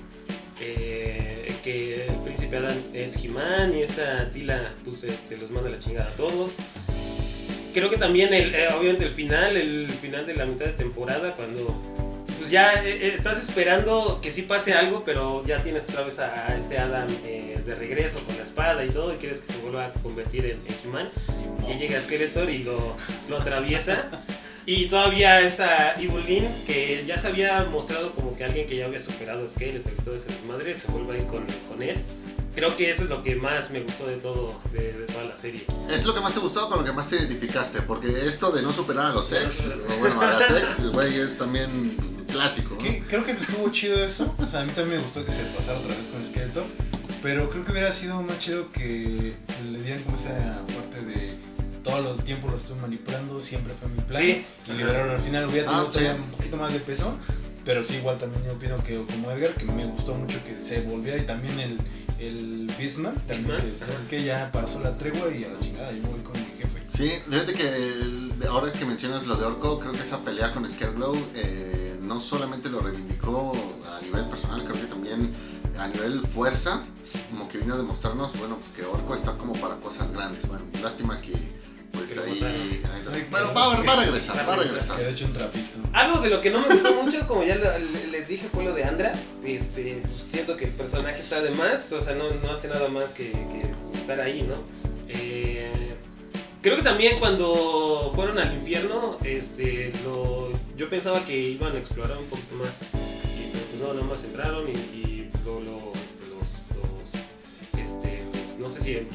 [0.62, 5.80] eh, que el príncipe Adán es He-Man y esta Tila pues este, los manda la
[5.80, 6.52] chingada a todos.
[7.74, 11.36] Creo que también el, eh, obviamente el final, el final de la mitad de temporada
[11.36, 11.68] cuando
[12.38, 16.20] pues ya eh, eh, estás esperando que sí pase algo, pero ya tienes otra vez
[16.20, 19.88] a, este Adam de regreso con la espada y todo, y quieres que se vuelva
[19.88, 21.10] a convertir en, en He-Man.
[21.68, 22.96] Y llega Skeletor y lo,
[23.28, 24.08] lo atraviesa.
[24.68, 29.00] Y todavía está Evelyn, que ya se había mostrado como que alguien que ya había
[29.00, 31.98] superado a Skeletor y todo ese desmadre, se vuelve a ir con, con él.
[32.56, 35.36] Creo que eso es lo que más me gustó de todo, de, de toda la
[35.36, 35.66] serie.
[35.90, 37.82] Es lo que más te gustó, con lo que más te identificaste.
[37.82, 41.38] Porque esto de no superar a los ex, o bueno, a las ex, güey, es
[41.38, 42.78] también clásico.
[43.10, 44.34] Creo que estuvo chido eso.
[44.40, 46.64] O sea, a mí también me gustó que se pasara otra vez con Skeletor.
[47.22, 49.36] Pero creo que hubiera sido más chido que
[49.72, 51.34] le dieran como esa parte de
[51.86, 54.22] todo el tiempo lo estuve manipulando, siempre fue mi plan.
[54.24, 54.46] Sí.
[54.68, 56.20] Y liberaron al final, hubiera Ah, tenido todavía sí.
[56.22, 57.14] un poquito más de peso.
[57.64, 60.82] Pero sí, igual también yo opino que como Edgar, que me gustó mucho que se
[60.82, 61.18] volviera.
[61.18, 61.80] Y también el,
[62.20, 66.02] el Bismarck, también Bismarck, que, que ya pasó la tregua y a la chingada, yo
[66.04, 66.84] voy con mi jefe.
[66.90, 70.70] Sí, fíjate que el- ahora que mencionas lo de Orco, creo que esa pelea con
[70.70, 73.52] Scareglow eh, no solamente lo reivindicó
[73.98, 75.34] a nivel personal, creo que también
[75.80, 76.84] a nivel fuerza,
[77.32, 80.48] como que vino a demostrarnos, bueno, pues que Orco está como para cosas grandes.
[80.48, 81.34] Bueno, lástima que
[81.96, 82.40] pues lo ahí...
[82.44, 84.98] ahí- bueno, va, a- va a regresar, va a regresar.
[84.98, 85.80] De hecho un trapito.
[85.94, 87.80] Algo de lo que no me gustó mucho, como ya lo-
[88.12, 89.12] les dije, fue lo de Andra.
[89.44, 92.88] Este, pues, siento que el personaje está de más, o sea, no, no hace nada
[92.90, 94.56] más que, que estar ahí, ¿no?
[95.08, 95.72] Eh,
[96.62, 102.18] creo que también cuando fueron al infierno, este, lo, yo pensaba que iban a explorar
[102.18, 102.80] un poquito más.
[103.38, 105.92] Y pero, pues no, nada más entraron y, y lo, lo,
[108.66, 109.08] no sé si,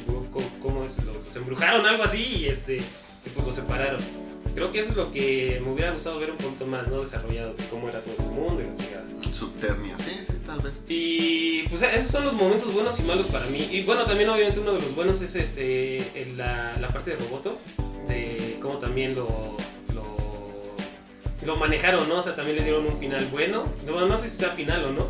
[0.62, 4.00] cómo, es, los, los embrujaron, algo así, y este, y pues los separaron.
[4.54, 7.00] Creo que eso es lo que me hubiera gustado ver un poquito más, ¿no?
[7.00, 9.04] Desarrollado, de cómo era todo ese mundo y la chingada.
[9.34, 10.72] Subternia, sí, sí, tal vez.
[10.88, 13.68] Y pues esos son los momentos buenos y malos para mí.
[13.72, 17.16] Y bueno, también obviamente uno de los buenos es este el- la, la parte de
[17.16, 17.58] Roboto,
[18.08, 19.56] de cómo también lo,
[19.94, 20.16] lo,
[21.44, 22.18] lo manejaron, ¿no?
[22.18, 23.64] O sea, también le dieron un final bueno.
[23.86, 25.06] No, no sé si sea final o no,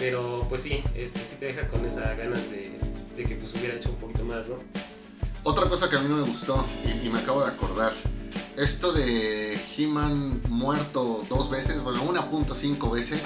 [0.00, 2.72] pero pues sí, este, sí te deja con esa ganas de,
[3.16, 4.56] de que pues hubiera hecho un poquito más, ¿no?
[5.42, 7.92] Otra cosa que a mí no me gustó y, me acabo de acordar,
[8.56, 13.22] esto de He-Man muerto dos veces, bueno, 1.5 veces,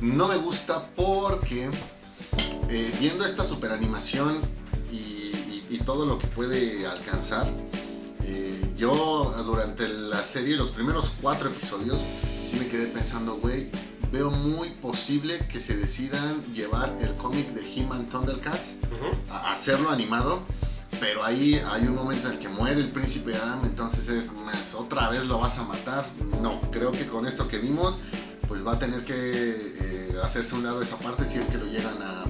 [0.00, 1.70] no me gusta porque
[2.68, 4.42] eh, viendo esta superanimación
[4.90, 5.32] y,
[5.70, 7.46] y todo lo que puede alcanzar,
[8.26, 12.00] eh, yo durante la serie, los primeros cuatro episodios,
[12.42, 13.70] sí me quedé pensando, güey,
[14.14, 19.10] veo muy posible que se decidan llevar el cómic de He-Man Thundercats Ujú.
[19.28, 20.40] a hacerlo animado,
[21.00, 24.72] pero ahí hay un momento en el que muere el príncipe Adam, entonces es más,
[24.74, 26.06] otra vez lo vas a matar.
[26.40, 27.98] No, creo que con esto que vimos,
[28.46, 31.66] pues va a tener que eh, hacerse un lado esa parte si es que lo
[31.66, 32.24] llegan a,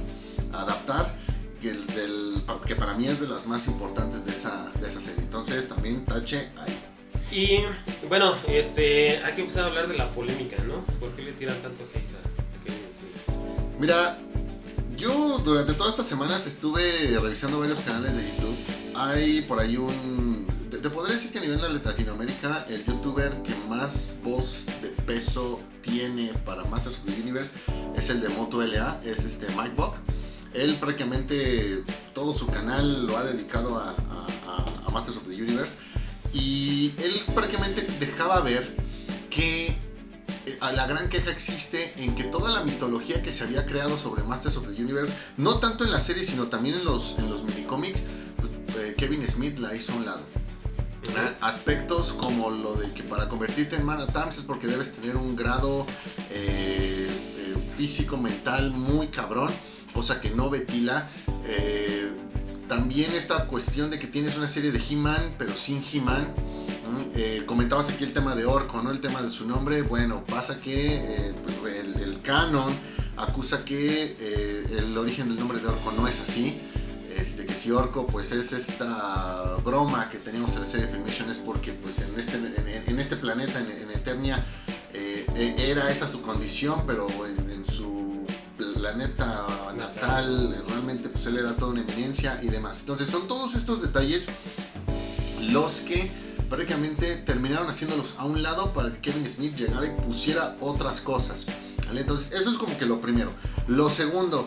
[0.57, 1.15] a adaptar,
[1.61, 5.01] que, el del- que para mí es de las más importantes de esa, de esa
[5.03, 5.23] serie.
[5.23, 6.79] Entonces también tache ahí.
[7.35, 7.65] Y
[8.09, 10.85] bueno, este, hay que empezar a hablar de la polémica, ¿no?
[11.01, 13.77] ¿Por qué le tiran tanto hate a, Kevin Smith?
[13.81, 14.21] Mira,
[14.97, 18.57] yo durante todas estas semanas estuve revisando varios canales de YouTube.
[18.95, 20.47] Hay por ahí un...
[20.71, 24.91] Te, te podría decir que a nivel de Latinoamérica el youtuber que más voz de
[24.91, 27.53] peso tiene para Masters of the Universe
[27.97, 29.97] es el de Moto LA, es este Mike Buck.
[30.53, 33.97] Él prácticamente todo su canal lo ha dedicado a
[34.93, 35.77] Masters of the Universe
[36.35, 38.77] y él prácticamente dejaba ver
[39.31, 39.69] que
[40.47, 43.97] eh, a la gran queja existe en que toda la mitología que se había creado
[43.97, 47.31] sobre Masters of the Universe, no tanto en la serie, sino también en los, en
[47.31, 48.03] los minicómics,
[48.37, 48.51] pues,
[48.85, 50.25] eh, Kevin Smith la hizo a un lado.
[51.17, 54.93] Ah, Aspectos como lo de que para convertirte en Man at Arms es porque debes
[54.93, 55.87] tener un grado
[56.31, 59.51] eh, eh, físico, mental muy cabrón,
[59.93, 61.09] cosa que no vetila.
[62.69, 66.35] También esta cuestión de que tienes una serie de He-Man, pero sin He-Man.
[67.15, 68.91] Eh, comentabas aquí el tema de Orco, ¿no?
[68.91, 69.83] El tema de su nombre.
[69.83, 71.35] Bueno, pasa que eh,
[72.01, 72.73] el, canon
[73.17, 76.61] acusa que eh, el origen del nombre de Orco no es así.
[77.17, 81.39] Este, que si Orco pues es esta broma que teníamos en la serie Filmation es
[81.39, 84.45] porque pues en este, en, este planeta, en, Eternia,
[84.93, 87.44] eh, e, era esa su condición, pero en,
[88.85, 89.47] planeta
[89.79, 92.81] natal realmente pues él era toda una eminencia y demás.
[92.81, 94.27] Entonces son todos estos detalles
[95.41, 96.11] los que
[96.51, 101.47] prácticamente terminaron haciéndolos a un lado para que Kevin Smith llegara y pusiera otras cosas.
[101.95, 103.31] Entonces, eso es como que lo primero.
[103.69, 104.47] Lo segundo,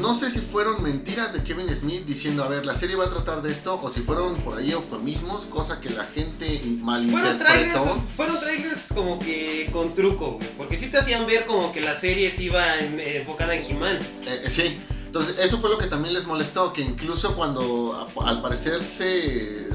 [0.00, 3.10] no sé si fueron mentiras de Kevin Smith diciendo, a ver, la serie va a
[3.10, 8.00] tratar de esto, o si fueron por ahí eufemismos, cosa que la gente malinterpretó.
[8.16, 12.30] Fueron trailers, como que con truco, porque sí te hacían ver como que la serie
[12.30, 13.96] se iba enfocada en He-Man.
[14.26, 18.42] Eh, eh, sí, entonces eso fue lo que también les molestó, que incluso cuando al
[18.42, 19.68] parecer se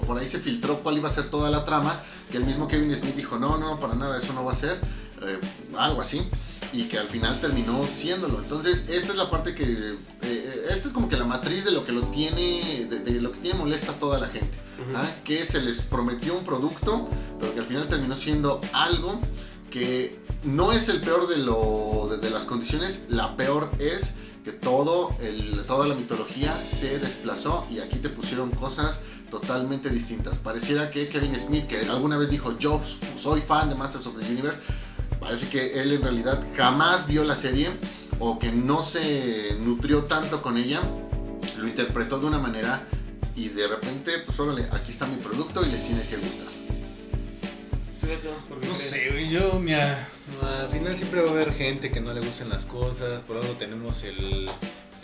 [0.00, 2.94] por ahí se filtró cuál iba a ser toda la trama, que el mismo Kevin
[2.94, 4.80] Smith dijo, no, no, para nada, eso no va a ser,
[5.22, 5.38] eh,
[5.76, 6.28] algo así,
[6.72, 8.38] y que al final terminó siéndolo.
[8.38, 11.70] Entonces, esta es la parte que, eh, eh, esta es como que la matriz de
[11.70, 14.58] lo que lo tiene, de, lo que tiene molesta a toda la gente,
[14.94, 15.08] ¿ah?
[15.24, 17.08] que se les prometió un producto,
[17.40, 19.20] pero que al final terminó siendo algo
[19.70, 24.14] que no es el peor de, lo, de, las condiciones, la peor es
[24.44, 30.38] que todo el, toda la mitología se desplazó y aquí te pusieron cosas totalmente distintas.
[30.38, 32.80] Pareciera que Kevin Smith, que alguna vez dijo yo
[33.16, 34.58] soy fan de Masters of the Universe,
[35.26, 37.68] parece que él en realidad jamás vio la serie
[38.20, 40.80] o que no se nutrió tanto con ella,
[41.58, 42.86] lo interpretó de una manera
[43.34, 46.46] y de repente, pues órale, aquí está mi producto y les tiene que gustar.
[48.68, 50.08] No sé, yo, mira,
[50.60, 53.52] al final siempre va a haber gente que no le gusten las cosas, por algo
[53.54, 54.48] tenemos el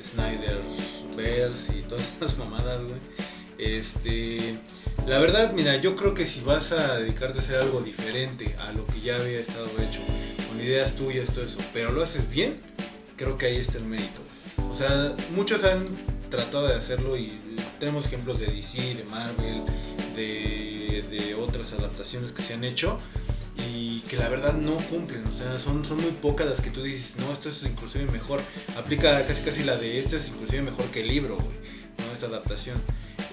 [0.03, 0.61] Snyder
[1.17, 3.01] Verse y todas esas mamadas, güey.
[3.59, 4.57] Este,
[5.07, 8.73] la verdad, mira, yo creo que si vas a dedicarte a hacer algo diferente a
[8.73, 10.01] lo que ya había estado hecho,
[10.49, 12.61] con ideas tuyas, todo eso, pero lo haces bien,
[13.17, 14.21] creo que ahí está el mérito.
[14.71, 15.89] O sea, muchos han
[16.31, 17.41] tratado de hacerlo y
[17.79, 19.63] tenemos ejemplos de DC, de Marvel,
[20.15, 22.99] de, de otras adaptaciones que se han hecho
[23.69, 26.83] y que la verdad no cumplen, o sea, son, son muy pocas las que tú
[26.83, 28.41] dices, no, esto es inclusive mejor,
[28.77, 32.13] aplica casi casi la de este es inclusive mejor que el libro, ¿no?
[32.13, 32.81] esta adaptación.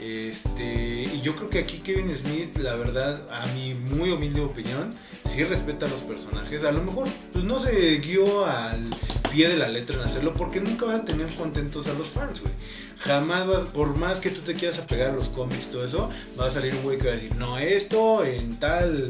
[0.02, 4.96] Este, y yo creo que aquí Kevin Smith, la verdad, a mi muy humilde opinión,
[5.26, 6.64] sí respeta a los personajes.
[6.64, 8.86] A lo mejor pues no se guió al
[9.32, 12.42] pie de la letra en hacerlo porque nunca va a tener contentos a los fans,
[12.42, 12.54] güey.
[13.00, 16.10] Jamás va, por más que tú te quieras apegar a los cómics todo eso,
[16.40, 19.08] va a salir un güey que va a decir, no, esto en tal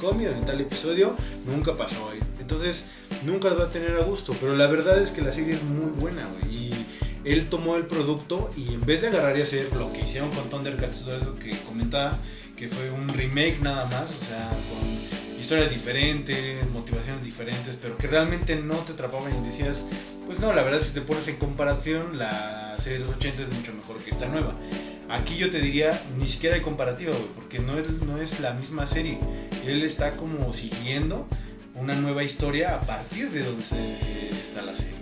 [0.00, 1.14] cómic, en tal episodio,
[1.46, 2.18] nunca pasó, güey.
[2.40, 2.86] Entonces,
[3.24, 4.34] nunca va a tener a gusto.
[4.40, 6.59] Pero la verdad es que la serie es muy buena, güey.
[7.24, 10.48] Él tomó el producto y en vez de agarrar y hacer lo que hicieron con
[10.48, 12.16] Thundercats, todo eso que comentaba,
[12.56, 18.06] que fue un remake nada más, o sea, con historias diferentes, motivaciones diferentes, pero que
[18.06, 19.88] realmente no te atrapaban y decías,
[20.26, 23.52] pues no, la verdad si te pones en comparación, la serie de los 80 es
[23.52, 24.54] mucho mejor que esta nueva.
[25.08, 28.86] Aquí yo te diría, ni siquiera hay comparativa, porque no es, no es la misma
[28.86, 29.18] serie.
[29.66, 31.26] Él está como siguiendo
[31.74, 33.64] una nueva historia a partir de donde
[34.30, 34.99] está la serie.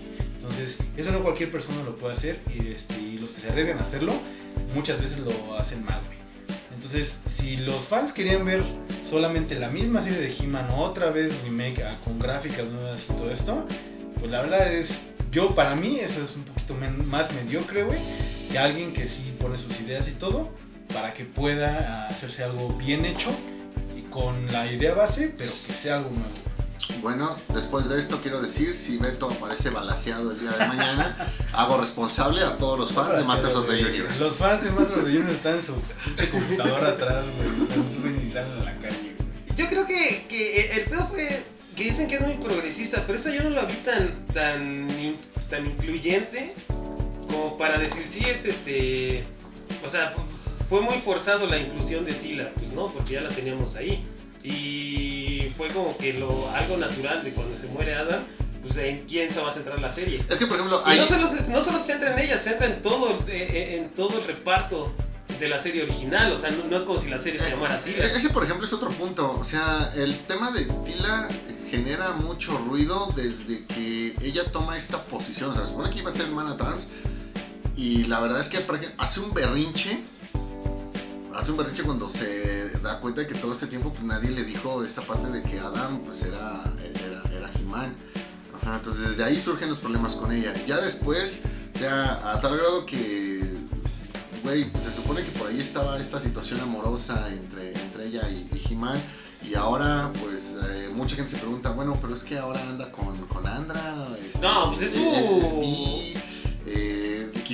[0.50, 3.82] Entonces, eso no cualquier persona lo puede hacer y, este, los que se arriesgan a
[3.82, 4.12] hacerlo
[4.74, 6.18] muchas veces lo hacen mal, güey.
[6.74, 8.62] Entonces, si los fans querían ver
[9.08, 13.30] solamente la misma serie de He-Man otra vez remake ah, con gráficas nuevas y todo
[13.30, 13.66] esto,
[14.18, 16.74] pues la verdad es, yo para mí eso es un poquito
[17.06, 17.98] más mediocre, güey,
[18.48, 20.48] que alguien que sí pone sus ideas y todo
[20.94, 23.30] para que pueda hacerse algo bien hecho
[23.96, 26.57] y con la idea base, pero que sea algo nuevo.
[27.02, 31.78] Bueno, después de esto quiero decir, si Beto aparece balaseado el día de mañana, hago
[31.78, 34.18] responsable a todos los fans de Masters of the Universe.
[34.18, 35.74] Los fans de Masters of the Universe están en su
[36.30, 37.50] computadora atrás, güey.
[37.50, 39.14] No salen a la calle,
[39.56, 41.42] Yo creo que, que el pedo fue
[41.78, 44.88] que dicen que es muy progresista, pero esa yo no lo vi tan, tan,
[45.48, 46.54] tan incluyente
[47.28, 49.22] como para decir si es este.
[49.86, 50.12] O sea,
[50.68, 54.04] fue muy forzado la inclusión de Tila, pues no, porque ya la teníamos ahí.
[54.42, 58.20] Y fue como que lo algo natural de cuando se muere Adam,
[58.62, 60.24] pues en quién se va a centrar la serie.
[60.30, 62.68] Es que por ejemplo, no, solo se, no solo se centra en ella, se centra
[62.68, 64.94] en todo, eh, eh, en todo el reparto
[65.40, 67.78] de la serie original, o sea, no, es como si la serie se eh, llamara
[67.80, 68.04] Tila.
[68.04, 69.36] Ese, por ejemplo, es otro punto.
[69.38, 71.28] O sea, el tema de Tila
[71.70, 75.50] genera mucho ruido desde que ella toma esta posición.
[75.50, 76.86] O sea, se supone que iba a ser Man at Arms.
[77.76, 78.58] Y la verdad es que
[78.96, 80.04] hace un berrinche
[81.38, 84.44] hace un berrinche cuando se da cuenta de que todo este tiempo pues, nadie le
[84.44, 86.62] dijo esta parte de que Adam pues era,
[87.04, 87.96] era, era He-Man.
[88.74, 90.52] entonces desde ahí surgen los problemas con ella.
[90.66, 91.40] Ya después,
[91.74, 93.56] o sea, a tal grado que,
[94.42, 98.48] güey, pues, se supone que por ahí estaba esta situación amorosa entre, entre ella y,
[98.68, 99.00] He-Man.
[99.48, 103.16] Y ahora, pues, eh, mucha gente se pregunta, bueno, pero es que ahora anda con,
[103.28, 104.08] con Andra.
[104.24, 106.14] este, No, pues es bi, eh,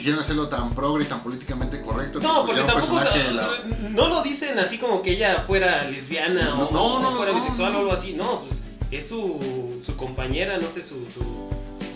[0.05, 2.21] quisieron hacerlo tan progre y tan políticamente correcto.
[2.21, 5.45] No, porque tampoco personaje o sea, de la- no lo dicen así como que ella
[5.47, 7.79] fuera lesbiana No, o, no, no, o fuera no, bisexual no.
[7.79, 8.13] o algo así.
[8.13, 11.49] No, pues es su, su compañera, no sé, su, su,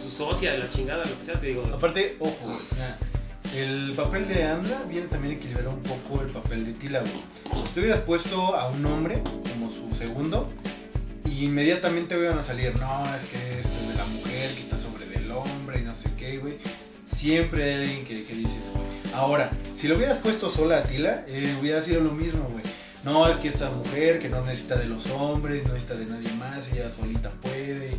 [0.03, 1.63] su socia la chingada, lo que sea, te digo.
[1.75, 2.59] Aparte, ojo,
[3.55, 7.67] el papel de Andra viene también a equilibrar un poco el papel de Tila, güey.
[7.67, 10.51] Si te hubieras puesto a un hombre como su segundo,
[11.27, 15.05] inmediatamente iban a salir, no, es que este es de la mujer que está sobre
[15.07, 16.57] del hombre y no sé qué, güey.
[17.19, 19.13] Siempre hay alguien que, que dice eso, güey.
[19.13, 22.63] Ahora, si lo hubieras puesto sola a Tila, eh, hubiera sido lo mismo, güey.
[23.03, 26.33] No, es que esta mujer que no necesita de los hombres, no necesita de nadie
[26.35, 27.99] más, ella solita puede.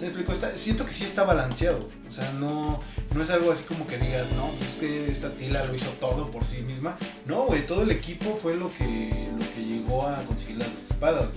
[0.00, 0.32] ¿Se explicó?
[0.56, 1.88] Siento que sí está balanceado.
[2.08, 2.80] O sea, no,
[3.14, 5.90] no es algo así como que digas, no, pues es que esta Tila lo hizo
[6.00, 6.96] todo por sí misma.
[7.26, 11.28] No, güey, todo el equipo fue lo que, lo que llegó a conseguir las espadas.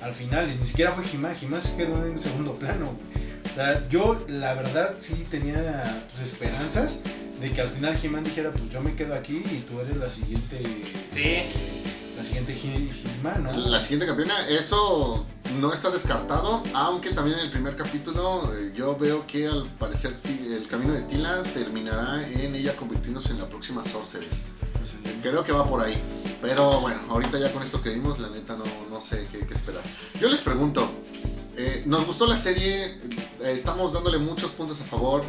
[0.00, 2.96] Al final, y ni siquiera fue Jimá, Jimá se quedó en segundo plano.
[3.58, 5.82] O sea, yo la verdad sí tenía
[6.14, 6.98] pues, esperanzas
[7.40, 10.08] de que al final Jimán dijera, pues yo me quedo aquí y tú eres la
[10.08, 10.62] siguiente.
[11.12, 11.38] Sí.
[12.16, 13.50] La siguiente Jimán, ¿no?
[13.50, 15.26] La siguiente campeona, eso
[15.58, 20.14] no está descartado, aunque también en el primer capítulo eh, yo veo que al parecer
[20.28, 24.42] el camino de Tila terminará en ella convirtiéndose en la próxima Sorceress.
[25.20, 26.00] Creo que va por ahí.
[26.40, 29.54] Pero bueno, ahorita ya con esto que vimos, la neta no, no sé qué, qué
[29.54, 29.82] esperar.
[30.20, 30.88] Yo les pregunto,
[31.60, 32.96] eh, nos gustó la serie,
[33.52, 35.22] estamos dándole muchos puntos a favor,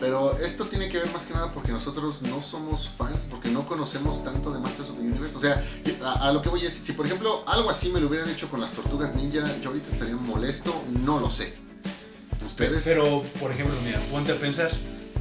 [0.00, 3.66] pero esto tiene que ver más que nada porque nosotros no somos fans, porque no
[3.66, 5.36] conocemos tanto de Masters of the Universe.
[5.36, 5.62] O sea,
[6.04, 8.60] a, lo que voy es, si por ejemplo algo así me lo hubieran hecho con
[8.60, 11.54] las tortugas ninja, yo ahorita estaría molesto, no lo sé.
[12.44, 12.82] ¿Ustedes?
[12.84, 14.70] Pero, por ejemplo, mira, ponte a pensar,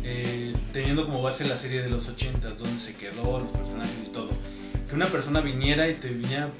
[0.03, 4.09] eh, teniendo como base la serie de los 80, donde se quedó, los personajes y
[4.09, 4.29] todo,
[4.87, 6.51] que una persona viniera y te viniera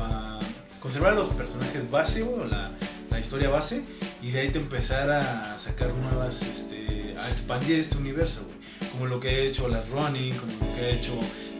[0.00, 0.38] a
[0.80, 2.70] conservar los personajes base o la,
[3.10, 3.84] la historia base,
[4.22, 8.90] y de ahí te empezara a sacar nuevas, este, a expandir este universo, güey.
[8.92, 11.12] como lo que ha hecho las Running, como lo que ha hecho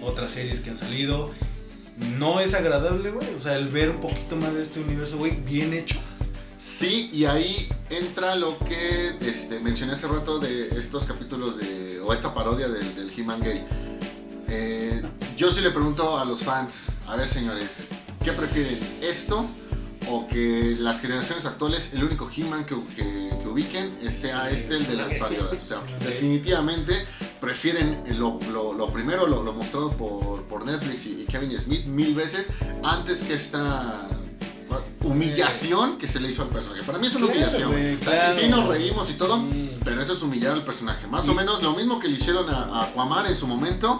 [0.03, 1.31] otras series que han salido.
[2.18, 5.33] No es agradable, güey, o sea, el ver un poquito más de este universo, güey,
[5.44, 5.98] bien hecho.
[6.57, 12.12] Sí, y ahí entra lo que este, mencioné hace rato de estos capítulos de, o
[12.12, 13.66] esta parodia del, del He-Man gay.
[14.48, 15.03] Eh,
[15.37, 17.88] yo sí le pregunto a los fans, a ver señores,
[18.22, 18.79] ¿qué prefieren?
[19.03, 19.48] ¿Esto
[20.09, 24.87] o que las generaciones actuales, el único He-Man que, que- que ubiquen sea este, el
[24.87, 25.53] de las parodias?
[25.53, 27.07] O sea, definitivamente
[27.41, 31.85] prefieren lo, lo- lo primero, lo, lo mostrado por, por Netflix y, y Kevin Smith
[31.87, 32.47] mil veces
[32.85, 34.09] antes que esta
[35.05, 36.83] humillación que se le hizo al personaje.
[36.85, 37.99] Para mí es una Claro, humillación.
[38.01, 39.77] O sea, sí, nos reímos y todo, Sí.
[39.85, 41.07] pero eso es humillar al personaje.
[41.09, 41.31] Más Sí.
[41.31, 43.99] o menos lo mismo que le hicieron a, a Aquaman en su momento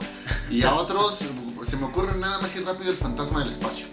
[0.51, 1.19] y a otros,
[1.67, 3.87] se me ocurre nada más y rápido el fantasma del espacio.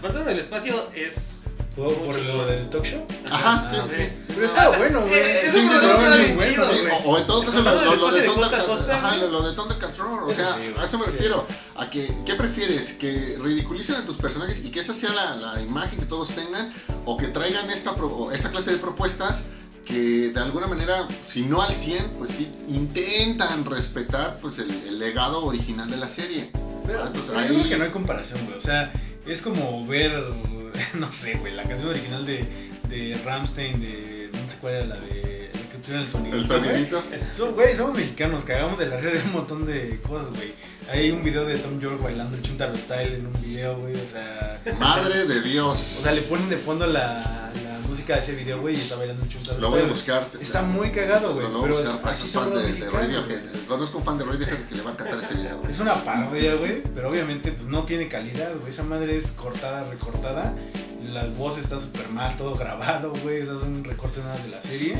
[0.00, 1.36] Fantasma del espacio es.
[1.76, 3.06] ¿Por, por lo del talk show?
[3.30, 4.02] Ajá, Ah, sí, sí.
[4.34, 5.22] Pero estaba bueno, güey.
[5.48, 6.64] Sí, sí, bien bueno,
[7.04, 9.54] o, en todo caso lo, de espacio de costa a Thundercat, costa, ajá, lo, de
[9.54, 12.94] Thundercats Roar, o sea, a eso me refiero, a que, ¿qué prefieres?
[12.94, 16.72] ¿Que ridiculicen a tus personajes y que esa sea la, imagen que todos tengan?
[17.04, 17.94] ¿O que traigan esta,
[18.32, 19.42] esta clase de propuestas
[19.86, 24.98] que de alguna manera, si no al 100, pues sí, intentan respetar pues el, el
[24.98, 26.50] legado original de la serie?
[26.84, 28.58] Pero, Ah, entonces pero ahí- yo creo que no hay comparación, güey.
[28.58, 28.92] O sea,
[29.26, 30.12] es como ver,
[30.98, 32.44] no sé, güey, la canción original de,
[32.88, 34.30] de Ramstein, de.
[34.32, 35.50] No sé cuál era la de.
[35.54, 36.36] La que pusieron el sonido.
[36.36, 37.02] El sonidito.
[37.34, 40.52] So- Güey, somos mexicanos, cagamos de la red de un montón de cosas, güey.
[40.90, 44.06] Hay un video de Tom York bailando el Chuntaro Style en un video, güey, o
[44.08, 44.58] sea...
[44.80, 45.98] Madre de Dios.
[46.00, 47.69] O sea, le ponen de fondo la, la
[48.10, 50.26] música de ese video, güey, y está bailando Chuntaro Lo voy a buscar.
[50.40, 53.42] Está muy cagado, güey, Lo, voy a buscar así los de, Radiohead.
[53.68, 55.58] Conozco un fan de Radiohead que le va a encantar ese video.
[55.58, 55.70] güey.
[55.70, 58.72] Es una parodia, güey, pero obviamente pues, no tiene calidad, güey.
[58.72, 60.54] Esa madre es cortada, recortada.
[61.04, 63.40] Las voces están súper mal, todo grabado, güey.
[63.40, 64.98] Esas son recortes nada de la serie.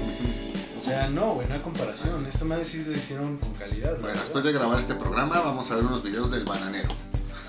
[0.79, 2.25] O sea, no, güey, no hay comparación.
[2.27, 3.99] Esta madre sí lo hicieron con calidad.
[3.99, 6.89] Bueno, después de grabar este programa vamos a ver unos videos del bananero.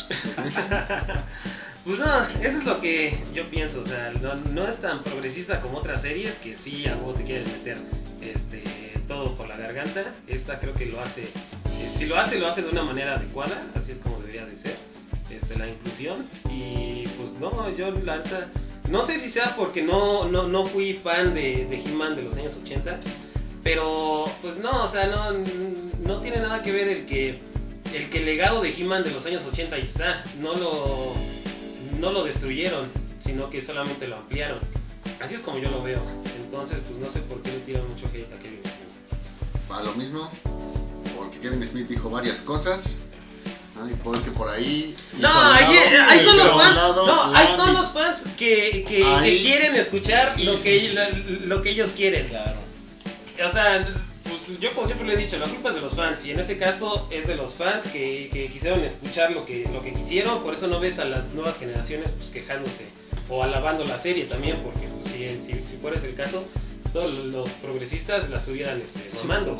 [1.83, 2.05] Pues no,
[2.43, 4.13] eso es lo que yo pienso, o sea,
[4.53, 7.77] no, es tan progresista como otras series que sí a vos te quieres meter
[8.21, 8.61] este,
[9.07, 10.13] todo por la garganta.
[10.27, 13.65] Esta creo que lo hace, eh, si lo hace, lo hace de una manera adecuada,
[13.73, 14.75] así es como debería de ser,
[15.31, 16.23] este, la inclusión.
[16.51, 18.51] Y pues no, yo la neta,
[18.91, 22.37] no sé si sea porque no, no, no fui fan de, de He-Man de los
[22.37, 22.99] años 80,
[23.63, 25.31] pero pues no, o sea, no,
[26.05, 27.39] no tiene nada que ver el que
[27.91, 31.15] el que el legado de He-Man de los años 80 ahí está, no lo,
[32.01, 32.89] no lo destruyeron,
[33.19, 34.57] sino que solamente lo ampliaron.
[35.21, 36.01] Así es como yo lo veo.
[36.43, 39.69] Entonces, pues no sé por qué le tiran mucho hate a Kevin Smith.
[39.69, 40.29] A lo mismo,
[41.15, 42.97] porque Kevin Smith dijo varias cosas.
[43.81, 44.95] Ay, porque por ahí.
[45.17, 46.75] No, ahí, lado- ahí son los fans.
[46.75, 50.93] lado No, ahí son los fans que, que, quieren escuchar lo que,
[51.45, 52.27] lo que ellos quieren.
[52.27, 52.59] Claro.
[53.45, 53.87] O sea,
[54.59, 56.25] yo como siempre lo he dicho, la culpa es de los fans.
[56.25, 59.81] Y en este caso es de los fans que, que quisieron escuchar lo que, lo
[59.81, 60.41] que quisieron.
[60.43, 62.85] Por eso no ves a las nuevas generaciones pues, quejándose
[63.29, 64.57] o alabando la serie también.
[64.63, 66.43] Porque pues, si, si, si fuera ese el caso,
[66.93, 69.55] todos los progresistas la estuvieran este, mamando.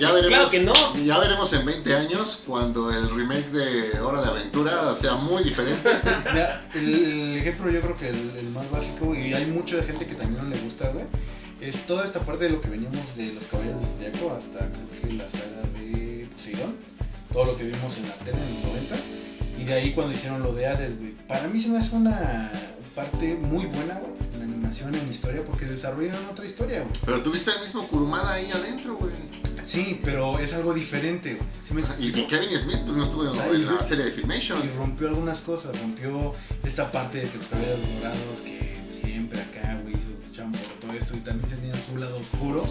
[0.00, 0.72] Ya veremos, Claro que no.
[1.04, 5.88] ya veremos en 20 años cuando el remake de Hora de Aventura sea muy diferente.
[6.32, 10.04] Mira, el, el ejemplo yo creo que el, el más básico, y hay mucha gente
[10.04, 11.04] que también no le gusta, güey,
[11.68, 15.00] es toda esta parte de lo que veníamos de los Caballeros del Zodiaco hasta creo
[15.00, 16.74] que la saga de Poseidón,
[17.32, 18.96] todo lo que vimos en la tele en los 90
[19.58, 21.12] y de ahí cuando hicieron lo de Hades, güey.
[21.28, 22.50] Para mí se me hace una
[22.94, 26.92] parte muy buena, güey, en animación, en historia, porque desarrollaron otra historia, güey.
[27.04, 29.12] Pero tuviste el mismo Kurumada ahí adentro, güey.
[29.62, 31.48] Sí, pero es algo diferente, güey.
[31.66, 32.12] ¿Sí me O sea, Y?
[32.12, 34.60] Kevin Smith pues, no estuvo en la serie de Filmation.
[34.62, 36.32] Y rompió algunas cosas, rompió
[36.64, 38.73] esta parte de que los caballeros dorados, que
[41.04, 42.64] esto y también tenían su lado oscuro.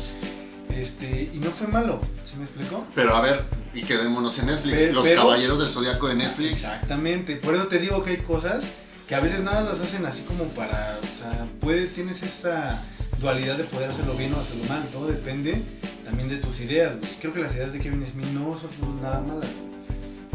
[0.70, 2.86] Este, y no fue malo, ¿sí me explicó?
[2.96, 3.44] Pero a ver,
[3.76, 4.92] y quedémonos en Netflix.
[4.92, 6.52] Los pero- Caballeros del Zodiaco de Netflix.
[6.52, 8.68] Exactamente, por eso te digo que hay cosas
[9.08, 12.82] que a veces nada las hacen así como para, o sea, puede, tienes esa
[13.20, 15.64] dualidad de poder hacerlo bien o hacerlo mal, todo depende
[16.06, 17.12] también de tus ideas, güey.
[17.20, 19.73] Creo que las ideas de Kevin Smith no son nada malas, güey.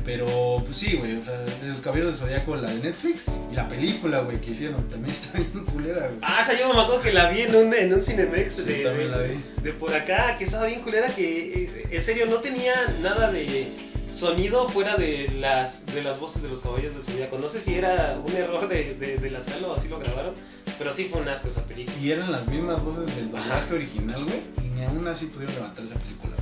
[0.09, 3.54] Pero, pues sí, güey, o sea, de los Caballeros del Zodiaco, la de Netflix y
[3.54, 6.18] la película, güey, que hicieron, también está bien culera, güey.
[6.22, 8.84] Ah, esa yo me acuerdo que la vi en un, en un Cinemex Sí, de,
[8.84, 9.34] también la vi.
[9.62, 13.68] de por acá, que estaba bien culera, que eh, en serio no tenía nada de
[14.11, 17.38] sonido fuera de las de las voces de los caballos del zodiaco.
[17.38, 20.32] No sé si era un error de, de, de la sala o así lo grabaron,
[20.78, 21.94] pero sí fue un asco esa película.
[21.98, 25.84] Y eran las mismas voces del doblaje original, güey, y ni aún así pudieron levantar
[25.84, 26.32] esa película.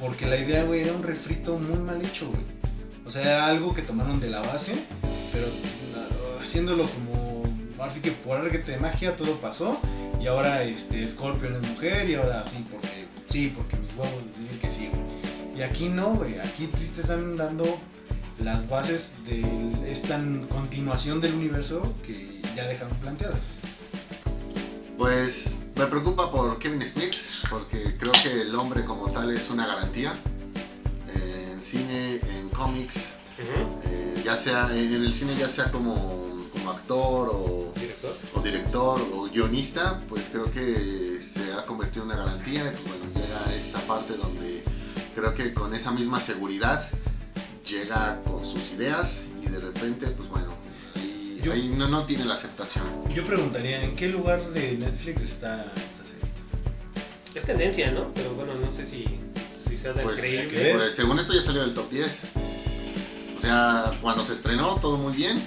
[0.00, 2.63] Porque la idea, güey, era un refrito muy mal hecho, güey.
[3.06, 4.74] O sea, algo que tomaron de la base,
[5.32, 5.48] pero
[6.40, 7.42] haciéndolo como.
[7.78, 9.78] Ahora sí que por arte de magia todo pasó.
[10.20, 12.08] Y ahora este Scorpion es mujer.
[12.08, 14.90] Y ahora sí, porque sí, porque mis huevos dicen que sí.
[15.56, 16.38] Y aquí no, güey.
[16.38, 17.64] Aquí sí te están dando
[18.42, 19.44] las bases de
[19.90, 23.40] esta continuación del universo que ya dejaron planteadas.
[24.96, 27.14] Pues me preocupa por Kevin Smith,
[27.50, 30.14] porque creo que el hombre como tal es una garantía.
[31.74, 33.80] En cine, en cómics, Ujú.
[33.86, 38.16] eh, ya sea en el cine, ya sea como, como actor o, Director.
[38.32, 42.62] o director o guionista, pues creo que se ha convertido en una garantía.
[42.86, 44.62] Bueno, llega esta parte donde
[45.16, 46.88] creo que con esa misma seguridad
[47.68, 50.54] llega con sus ideas y de repente, pues bueno,
[50.94, 52.84] ahí, Yo- ahí no, no tiene la aceptación.
[53.12, 56.30] Yo preguntaría, ¿en qué lugar de Netflix está esta serie?
[57.34, 58.14] Es tendencia, ¿no?
[58.14, 59.18] Pero bueno, no sé si
[59.84, 60.48] sea tan Pues, creíble.
[60.48, 60.74] ¿qué?
[60.74, 62.22] pues, según esto ya salió del top 10.
[63.36, 65.38] O sea, cuando se estrenó todo muy bien,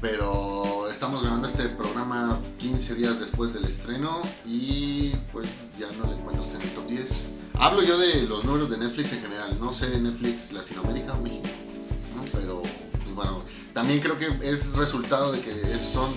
[0.00, 5.46] pero estamos grabando este programa 15 días después del estreno y pues
[5.78, 7.10] ya no le encuentro en el top 10.
[7.54, 11.48] Hablo yo de los números de Netflix en general, no sé Netflix Latinoamérica o México,
[12.16, 12.24] ¿no?
[12.32, 16.14] pero pues, bueno, también creo que es resultado de que son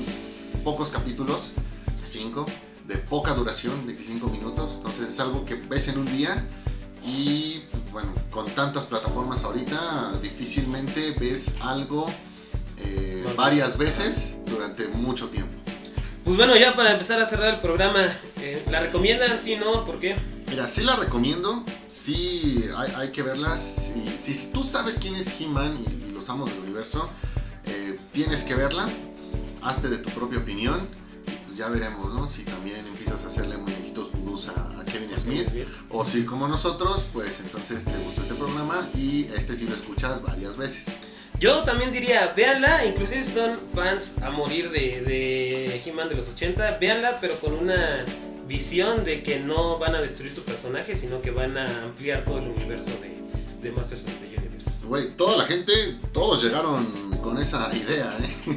[0.64, 1.52] pocos capítulos,
[2.06, 2.46] 5,
[2.88, 6.48] de poca duración, 25 minutos, entonces es algo que ves en un día
[7.06, 12.06] y pues, bueno, con tantas plataformas ahorita, difícilmente ves algo
[12.78, 14.36] eh, varias veces.
[14.46, 15.54] durante mucho tiempo.
[16.24, 18.06] Pues bueno, ya para empezar a cerrar el programa,
[18.38, 19.40] eh, ¿la recomiendan?
[19.44, 20.16] Sí, no, ¿por qué?
[20.50, 23.76] Mira, sí la recomiendo, sí hay, hay que verlas.
[23.78, 27.10] Si, si tú sabes quién es He-Man y, y los amos del universo,
[27.66, 28.88] eh, tienes que verla,
[29.62, 30.88] hazte de tu propia opinión
[31.28, 32.30] y pues ya veremos, ¿no?
[32.30, 34.86] Si también empiezas a hacerle muñequitos vudús a, a
[35.90, 40.22] O si como nosotros, pues entonces te gustó este programa y este sí lo escuchas
[40.22, 40.86] varias veces.
[41.40, 46.30] Yo también diría, véanla, inclusive si son fans a morir de, de He-Man de los
[46.30, 48.06] 80, véanla, pero con una
[48.48, 52.40] visión de que no van a destruir su personaje, sino que van a ampliar todo
[52.40, 53.18] el universo de,
[53.62, 54.72] de Masters of the Universe.
[54.86, 55.74] Güey, toda la gente,
[56.14, 56.86] todos llegaron
[57.22, 58.56] con esa idea, ¿eh?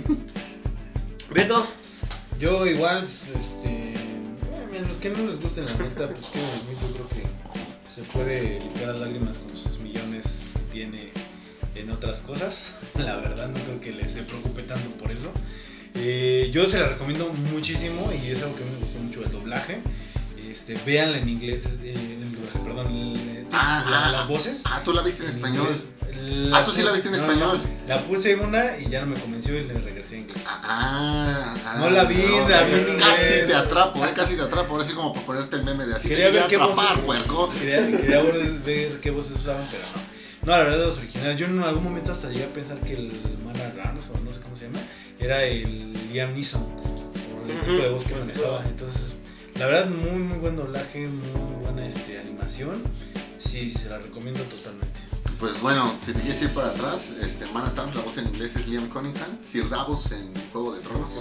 [1.35, 1.67] Beto,
[2.39, 3.55] Yo igual, pues,
[5.01, 7.23] que no les gusten la neta, pues Smith yo creo que
[7.95, 11.13] se puede limpiar las lágrimas con sus millones que tiene
[11.75, 12.65] en otras cosas.
[12.97, 15.31] La verdad no creo que le se preocupe tanto por eso.
[15.95, 19.25] Eh, yo se la recomiendo muchísimo y es algo que a mí me gustó mucho
[19.25, 19.81] el doblaje.
[20.51, 21.95] Este, véanla en inglés, eh,
[22.33, 24.63] doblaje, perdón, el- Ah, la- ah, las voces.
[24.67, 25.81] Ah, tú la viste en español.
[26.29, 27.63] La Ah, tú sí la viste en no, español.
[27.63, 30.39] no, la puse una y ya no me convenció y le regresé a inglés.
[30.47, 30.61] Ah,
[31.65, 32.17] ah, No la vi,
[32.49, 34.11] la vi en Casi te atrapo, ¿eh?
[34.15, 34.73] Casi te atrapo.
[34.75, 37.05] Ahora sí como para ponerte el meme de así Quería te ver quería atrapar, voces-
[37.05, 37.51] puerco.
[37.59, 40.09] Quería, quería ver- qué voces usaban, pero no.
[40.53, 41.39] No, la verdad, los originales.
[41.39, 43.13] Yo en algún momento hasta llegué a pensar que el
[43.45, 44.81] Mara Ramos, o no sé cómo se llama,
[45.19, 48.65] era el Liam Neeson, por el tipo de voz que manejaba.
[48.67, 49.19] Entonces,
[49.57, 52.83] la verdad, muy, muy buen doblaje, muy buena este, animación.
[53.45, 55.01] Sí, sí, se la recomiendo totalmente.
[55.41, 58.67] Pues bueno, si te quieres ir para atrás, este, Manatam, la voz en inglés es
[58.67, 61.13] Liam Cunningham, Sir Davos en Juego de Tronos.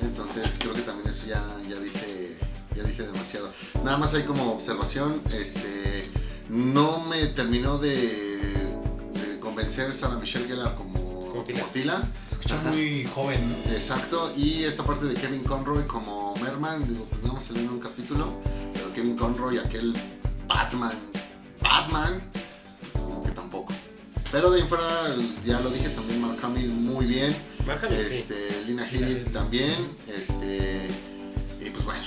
[0.00, 2.36] Entonces creo que también eso ya, ya dice
[2.74, 3.52] ya dice demasiado.
[3.84, 6.04] Nada más hay como observación, este
[6.48, 8.48] no me terminó de,
[9.14, 10.94] de convencer Sarah Michelle Gellar como,
[11.28, 11.60] Como Tila.
[11.60, 12.08] como Tila.
[12.28, 13.72] Se escucha muy joven, ¿no?
[13.72, 17.80] Exacto, y esta parte de Kevin Conroy como Merman, digo, pues más salió en un
[17.80, 18.32] capítulo,
[18.72, 19.92] pero Kevin Conroy, aquel
[20.46, 20.98] Batman,
[21.60, 22.22] Batman,
[24.30, 27.34] Pero de el- ya lo dije, también Mark Hamill muy bien,
[27.66, 28.14] Mark Hamill, sí.
[28.16, 30.86] este, Lina Lina Headey también, este,
[31.64, 32.02] y pues bueno,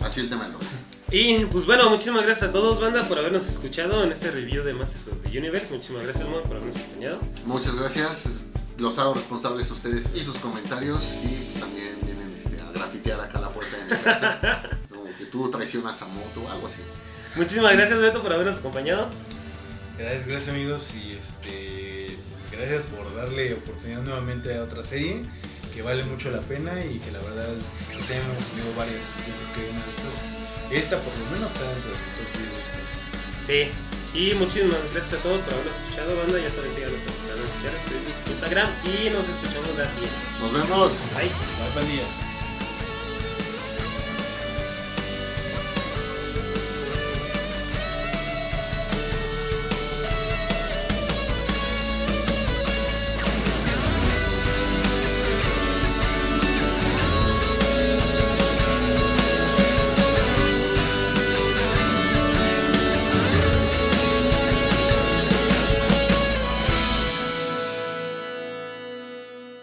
[0.00, 0.76] así el tema del doblaje.
[1.12, 4.72] Y pues bueno, muchísimas gracias a todos, banda, por habernos escuchado en este review de
[4.72, 5.72] Masters of the Universe.
[5.72, 7.20] Muchísimas gracias, Elmo, por habernos acompañado.
[7.46, 8.44] Muchas gracias,
[8.78, 13.38] los hago responsables a ustedes y sus comentarios, y también vienen este, a grafitear acá
[13.40, 16.78] la puerta de mi casa, como que tú traicionas a Moto o algo así.
[17.36, 19.08] Muchísimas gracias, Beto, por habernos acompañado.
[19.98, 22.16] Gracias, gracias amigos y este
[22.50, 25.22] gracias por darle oportunidad nuevamente a otra serie
[25.74, 27.54] que vale mucho la pena y que la verdad
[28.14, 29.06] año hemos tenido varias.
[29.26, 30.34] Yo creo que una de estas,
[30.70, 32.80] esta por lo menos está dentro del top 10 de este.
[33.46, 33.70] Sí.
[34.12, 36.40] Y muchísimas gracias a todos por habernos escuchado, banda.
[36.40, 38.70] Ya saben, sigan nuestras redes sociales, Facebook, Instagram.
[38.82, 40.18] Y nos escuchamos la siguiente.
[40.40, 40.92] Nos vemos.
[41.14, 41.30] Bye.
[41.30, 42.29] Bye, buen día.